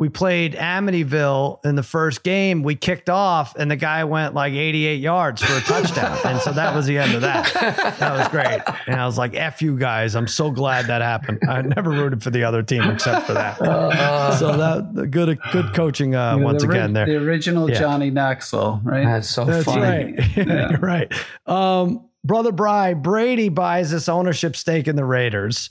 [0.00, 2.62] we played Amityville in the first game.
[2.62, 6.18] We kicked off and the guy went like 88 yards for a touchdown.
[6.24, 7.52] and so that was the end of that.
[8.00, 8.62] That was great.
[8.86, 10.16] And I was like, F you guys.
[10.16, 11.40] I'm so glad that happened.
[11.48, 13.60] I never rooted for the other team except for that.
[13.60, 17.04] Uh, so that good good coaching uh, You know, once the, again there.
[17.06, 17.78] The original Yeah.
[17.78, 19.04] Johnny Knoxville, right?
[19.04, 19.82] that's so That's funny.
[19.82, 20.36] right.
[20.36, 21.12] You're right.
[21.46, 25.70] Um, Brother Bry, Brady buys this ownership stake in the Raiders.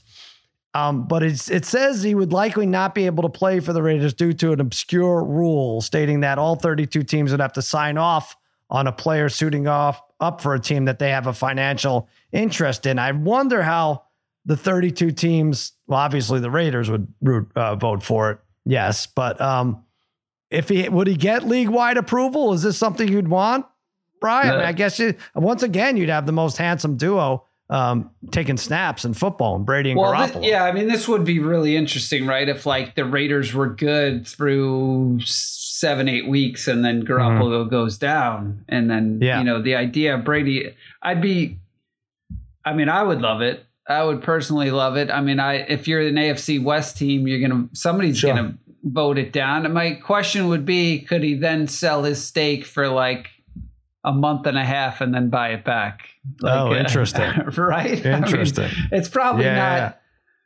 [0.74, 3.82] Um, but it's, it says he would likely not be able to play for the
[3.82, 7.98] Raiders due to an obscure rule stating that all 32 teams would have to sign
[7.98, 8.38] off
[8.70, 12.86] on a player suiting off up for a team that they have a financial interest
[12.86, 13.00] in.
[13.00, 14.04] I wonder how
[14.46, 18.40] the 32 teams, well, obviously the Raiders would root, uh, vote for it.
[18.66, 19.08] Yes.
[19.08, 19.84] But um,
[20.52, 22.54] if he would he get league wide approval?
[22.54, 23.66] Is this something you'd want?
[24.22, 28.10] Brian, I, mean, I guess you, once again, you'd have the most handsome duo um,
[28.32, 30.46] taking snaps in football, and Brady and Well, Garoppolo.
[30.46, 32.48] yeah, I mean, this would be really interesting, right?
[32.50, 38.66] If like the Raiders were good through seven, eight weeks, and then Garoppolo goes down,
[38.68, 39.24] and then Mm-hmm.
[39.24, 39.38] Yeah.
[39.40, 41.60] you know the idea of Brady, I'd be,
[42.66, 43.66] I mean, I would love it.
[43.88, 45.10] I would personally love it.
[45.10, 48.34] I mean, I if you're an AFC West team, you're gonna somebody's Sure.
[48.34, 49.66] gonna vote it down.
[49.66, 53.28] And my question would be, could he then sell his stake for like
[54.04, 56.08] a month and a half and then buy it back?
[56.44, 57.30] Oh, uh, interesting.
[57.58, 58.06] right?
[58.06, 58.70] I mean, Interesting.
[58.92, 59.96] it's probably Yeah, not.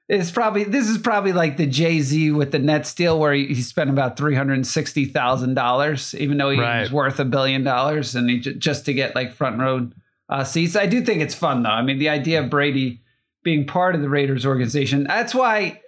[0.09, 3.45] It's probably this is probably like the Jay Z with the Nets deal where he,
[3.47, 6.81] he spent about three hundred sixty thousand dollars, even though he Right.
[6.81, 9.89] was worth a billion dollars, and he j- just to get like front row
[10.29, 10.75] uh, seats.
[10.75, 11.69] I do think it's fun though.
[11.69, 13.01] I mean, the idea of Brady
[13.43, 15.05] being part of the Raiders organization.
[15.05, 15.79] That's why.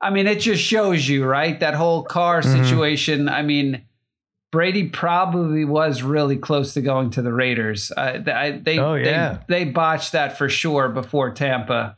[0.00, 2.64] I mean, it just shows you right that whole car Mhm.
[2.64, 3.28] situation.
[3.28, 3.82] I mean.
[4.50, 7.92] Brady probably was really close to going to the Raiders.
[7.94, 9.40] Uh, I, they, Oh, yeah.
[9.48, 11.96] they they botched that for sure before Tampa.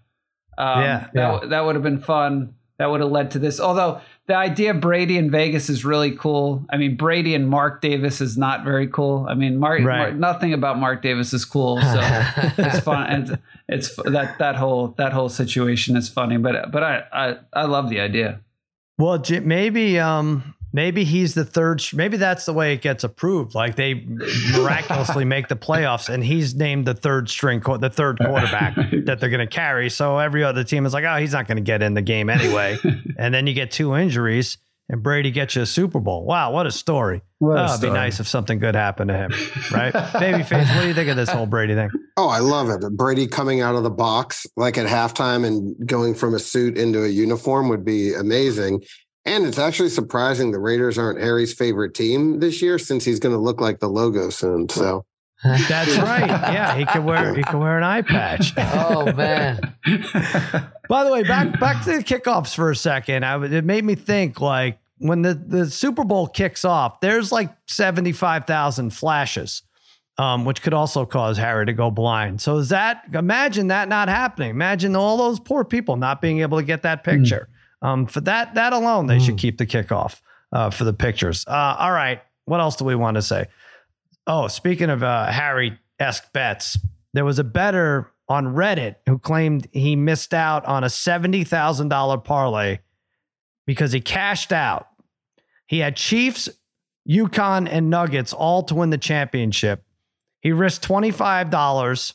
[0.58, 2.54] Um, Yeah, that, that would have been fun.
[2.78, 3.60] That would have led to this.
[3.60, 6.64] Although the idea of Brady in Vegas is really cool.
[6.70, 9.26] I mean, Brady and Mark Davis is not very cool.
[9.28, 9.98] I mean, Mark, Right.
[9.98, 11.78] Mark nothing about Mark Davis is cool.
[11.80, 12.00] So
[12.58, 13.06] it's fun.
[13.06, 13.38] And
[13.68, 16.38] it's that that whole that whole situation is funny.
[16.38, 18.40] But but I I, I love the idea.
[18.98, 21.80] Well, maybe um maybe he's the third.
[21.80, 23.54] sh- Maybe that's the way it gets approved.
[23.54, 24.06] Like they
[24.52, 29.18] miraculously make the playoffs, and he's named the third string, qu- the third quarterback that
[29.20, 29.90] they're going to carry.
[29.90, 32.30] So every other team is like, oh, he's not going to get in the game
[32.30, 32.78] anyway.
[33.18, 34.58] and then you get two injuries,
[34.88, 36.24] and Brady gets you a Super Bowl.
[36.24, 37.22] Wow, what a story!
[37.38, 39.32] What a oh, it'd be nice if something good happened to him,
[39.72, 39.92] right?
[39.92, 41.90] baby Babyface, what do you think of this whole Brady thing?
[42.16, 42.80] Oh, I love it.
[42.96, 47.04] Brady coming out of the box like at halftime and going from a suit into
[47.04, 48.82] a uniform would be amazing.
[49.26, 53.34] And it's actually surprising the Raiders aren't Harry's favorite team this year since he's going
[53.34, 54.68] to look like the logo soon.
[54.68, 55.04] So
[55.44, 56.28] That's right.
[56.28, 58.52] Yeah, he can wear he could wear an eye patch.
[58.58, 59.58] oh man.
[60.88, 63.24] By the way, back back to the kickoffs for a second.
[63.24, 67.50] I, it made me think like when the, the Super Bowl kicks off, there's like
[67.68, 69.62] 75,000 flashes,
[70.18, 72.42] um, which could also cause Harry to go blind.
[72.42, 74.50] So is that, imagine that not happening.
[74.50, 77.48] Imagine all those poor people not being able to get that picture.
[77.82, 80.20] Um, for that, that alone, they should keep the kickoff
[80.52, 81.44] uh, for the pictures.
[81.46, 82.22] Uh, all right.
[82.44, 83.46] What else do we want to say?
[84.26, 86.78] Oh, speaking of uh, Harry esque bets,
[87.14, 92.78] there was a better on Reddit who claimed he missed out on a $70,000 parlay
[93.66, 94.88] because he cashed out.
[95.66, 96.48] He had Chiefs,
[97.08, 99.84] UConn, and Nuggets all to win the championship.
[100.40, 102.14] He risked $25.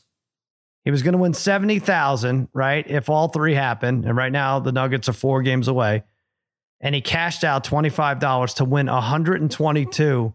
[0.86, 2.88] He was going to win 70,000, right?
[2.88, 4.06] If all three happen.
[4.06, 6.04] And right now the Nuggets are 4 games away.
[6.80, 10.34] And he cashed out $25 to win 122.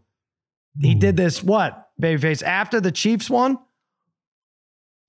[0.79, 0.99] He hmm.
[0.99, 1.89] did this what?
[1.99, 3.57] Babyface after the Chiefs won?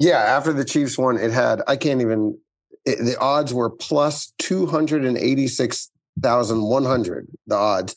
[0.02, 2.36] yeah, after the Chiefs won, it had I can't even.
[2.84, 5.90] It, the odds were plus two hundred and eighty six
[6.20, 7.28] thousand one hundred.
[7.46, 7.94] The odds,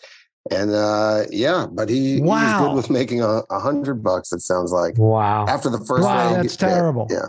[0.52, 4.32] and uh yeah, but he, he was good with making a, a hundred bucks.
[4.32, 5.46] It sounds like Wow.
[5.48, 6.44] after the first Wow, leg.
[6.44, 7.08] that's yeah, terrible.
[7.10, 7.26] Yeah.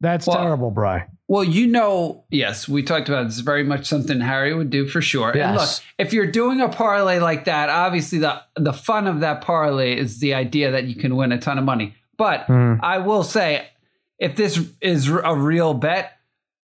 [0.00, 1.06] That's Well- terrible, Bry.
[1.30, 4.86] Well, you know, yes, we talked about this is very much something Harry would do
[4.86, 5.28] for sure.
[5.36, 5.82] And look, Yes.
[5.98, 10.20] if you're doing a parlay like that, obviously the the fun of that parlay is
[10.20, 11.94] the idea that you can win a ton of money.
[12.16, 12.80] But Mm.
[12.82, 13.66] I will say,
[14.18, 16.12] if this is a real bet,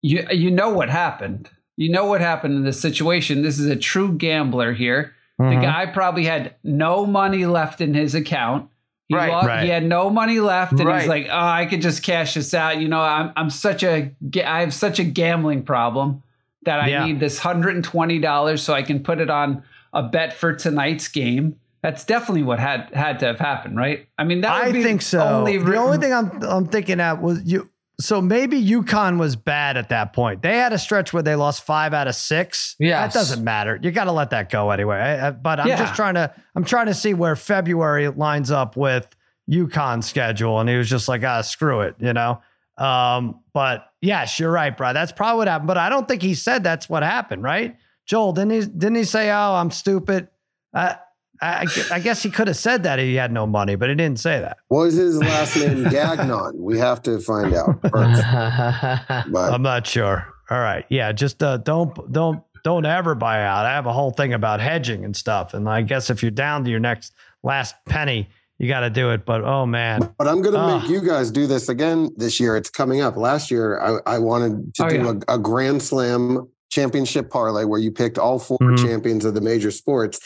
[0.02, 1.50] you you know what happened.
[1.76, 3.42] You know what happened in this situation.
[3.42, 5.12] This is a true gambler here.
[5.40, 5.56] Mhm.
[5.56, 8.70] The guy probably had no money left in his account.
[9.10, 9.32] He, Right.
[9.32, 9.64] lo- Right.
[9.64, 11.02] he had no money left, and Right.
[11.02, 14.12] he's like, "Oh, I could just cash this out." You know, I'm I'm such a
[14.46, 16.24] I have such a gambling problem
[16.64, 17.06] that I Yeah.
[17.06, 19.62] need this hundred and twenty dollars so I can put it on
[19.94, 21.56] a bet for tonight's game.
[21.84, 24.08] That's definitely what had had to have happened, right?
[24.18, 25.20] I mean, that would I be think so.
[25.22, 27.70] Only the only thing I'm I'm thinking at was you.
[28.00, 30.42] So maybe UConn was bad at that point.
[30.42, 32.76] They had a stretch where they lost five out of six.
[32.80, 33.80] Yeah, that doesn't matter.
[33.82, 35.34] You got to let that go anyway.
[35.42, 35.78] But I'm Yeah.
[35.78, 39.08] just trying to I'm trying to see where February lines up with
[39.50, 42.42] UConn's schedule, and he was just like, ah, screw it, you know.
[42.78, 44.92] Um, but yes, you're right, bro.
[44.92, 45.68] That's probably what happened.
[45.68, 47.78] But I don't think he said that's what happened, right?
[48.06, 48.60] Joel, didn't he?
[48.66, 50.28] Didn't he say, "Oh, I'm stupid"?
[50.74, 50.98] I,
[51.42, 54.20] I, I guess he could have said that he had no money, but he didn't
[54.20, 54.58] say that.
[54.70, 55.84] What was his last name?
[55.90, 56.54] Gagnon.
[56.62, 58.24] We have to find out first.
[58.26, 60.28] I'm not sure.
[60.50, 63.66] All right, yeah, just uh, don't don't don't ever buy out.
[63.66, 66.64] I have a whole thing about hedging and stuff, and I guess if you're down
[66.66, 67.14] to your next
[67.44, 68.30] last penny,
[68.60, 69.26] you got to do it.
[69.26, 70.80] But oh man, but I'm going to Ah.
[70.80, 72.56] make you guys do this again this year.
[72.56, 73.18] It's coming up.
[73.18, 75.14] Last year, I, I wanted to Oh, do yeah.
[75.28, 78.78] a, a Grand Slam championship parlay where you picked all 4 Mhm.
[78.78, 80.20] champions of the major sports.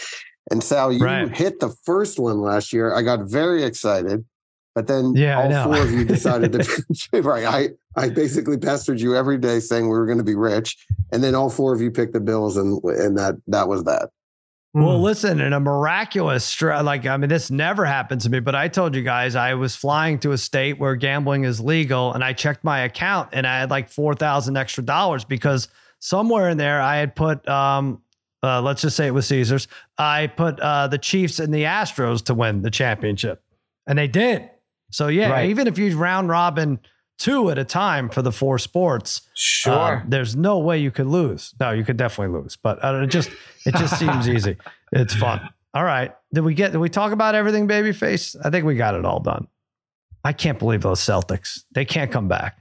[0.51, 1.29] And Sal, you Right.
[1.35, 2.93] hit the first one last year.
[2.93, 4.25] I got very excited,
[4.73, 6.83] but then Yeah, all four of you decided to
[7.21, 7.45] right.
[7.45, 10.77] I I basically pestered you every day saying we were going to be rich,
[11.11, 14.09] and then all four of you picked the Bills, and and that that was that.
[14.71, 18.53] Well, listen, in a miraculous, stra- like, I mean, this never happened to me, but
[18.53, 22.23] I told you guys I was flying to a state where gambling is legal and
[22.23, 26.79] I checked my account and I had like 4,000 extra dollars because somewhere in there
[26.81, 28.03] I had put, um,
[28.43, 29.67] uh, let's just say it was Caesars.
[29.97, 33.43] I put uh, the Chiefs and the Astros to win the championship
[33.87, 34.49] and they did.
[34.91, 35.49] So, yeah, Right.
[35.49, 36.79] even if you round robin
[37.17, 39.73] two at a time for the four sports, Sure.
[39.97, 41.53] uh, there's no way you could lose.
[41.59, 43.29] No, you could definitely lose, but uh, it just
[43.65, 44.55] it just seems easy.
[44.93, 45.41] It's fun.
[45.73, 46.71] All right, did we get?
[46.71, 48.35] Did we talk about everything, babyface?
[48.43, 49.47] I think we got it all done.
[50.23, 51.63] I can't believe those Celtics.
[51.73, 52.57] They can't come back.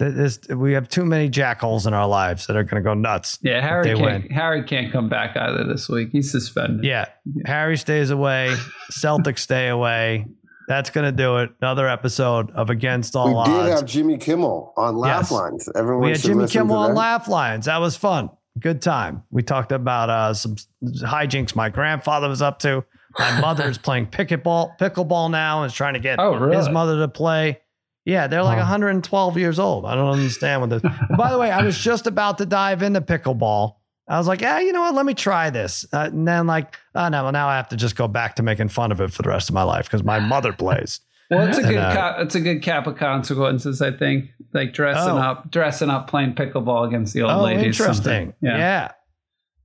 [0.00, 2.94] There- there's- we have too many jackholes in our lives that are going to go
[2.94, 3.38] nuts.
[3.42, 4.22] yeah, Harry can't, win.
[4.30, 6.08] Harry can't come back either this week.
[6.10, 6.84] He's suspended.
[6.84, 7.04] Yeah,
[7.46, 8.56] Harry stays away.
[8.90, 10.26] Celtics stay away.
[10.68, 11.50] That's going to do it.
[11.60, 13.50] Another episode of Against All we Odds.
[13.50, 15.30] did have Jimmy Kimmel on Laugh Yes.
[15.32, 15.68] Lines.
[15.74, 16.96] Everyone we had Jimmy Kimmel on that.
[16.96, 17.66] Laugh Lines.
[17.66, 18.30] That was fun.
[18.58, 19.22] good time.
[19.30, 20.56] We talked about uh, some
[21.02, 22.84] hijinks my grandfather was up to.
[23.18, 26.56] My mother is playing pickleball, pickleball now, and is trying to get Oh, really?
[26.56, 27.58] his mother to play.
[28.04, 28.62] Yeah, they're like Huh.
[28.62, 29.84] 112 years old.
[29.84, 30.82] I don't understand what this.
[30.82, 33.74] And by the way, I was just about to dive into pickleball.
[34.08, 34.94] I was like, yeah, you know what?
[34.94, 35.86] Let me try this.
[35.92, 38.42] Uh, and then like, oh no, well now I have to just go back to
[38.42, 41.00] making fun of it for the rest of my life because my mother plays.
[41.32, 44.30] Well, it's a And, good uh, cap, it's a good cap of consequences, I think.
[44.52, 45.18] Like dressing Oh.
[45.18, 47.66] up, dressing up, playing pickleball against the old Oh, ladies.
[47.78, 48.34] interesting.
[48.40, 48.58] Yeah.
[48.58, 48.90] Yeah.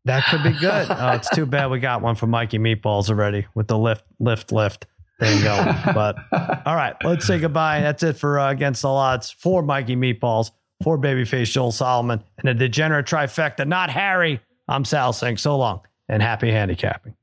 [0.04, 0.86] That could be good.
[0.92, 4.52] oh, it's too bad we got one from Mikey Meatballs already with the lift, lift,
[4.52, 4.86] lift
[5.20, 5.74] there you go.
[5.94, 6.18] but
[6.66, 7.82] all right, let's say goodbye.
[7.82, 10.52] That's it for uh, Against the Odds for Mikey Meatballs,
[10.84, 14.42] for Babyface Joel Solomon, and a degenerate trifecta, not Harry.
[14.68, 15.38] I'm Sal Singh.
[15.38, 17.16] so long and happy handicapping.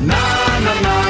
[0.00, 1.06] Na, na, na,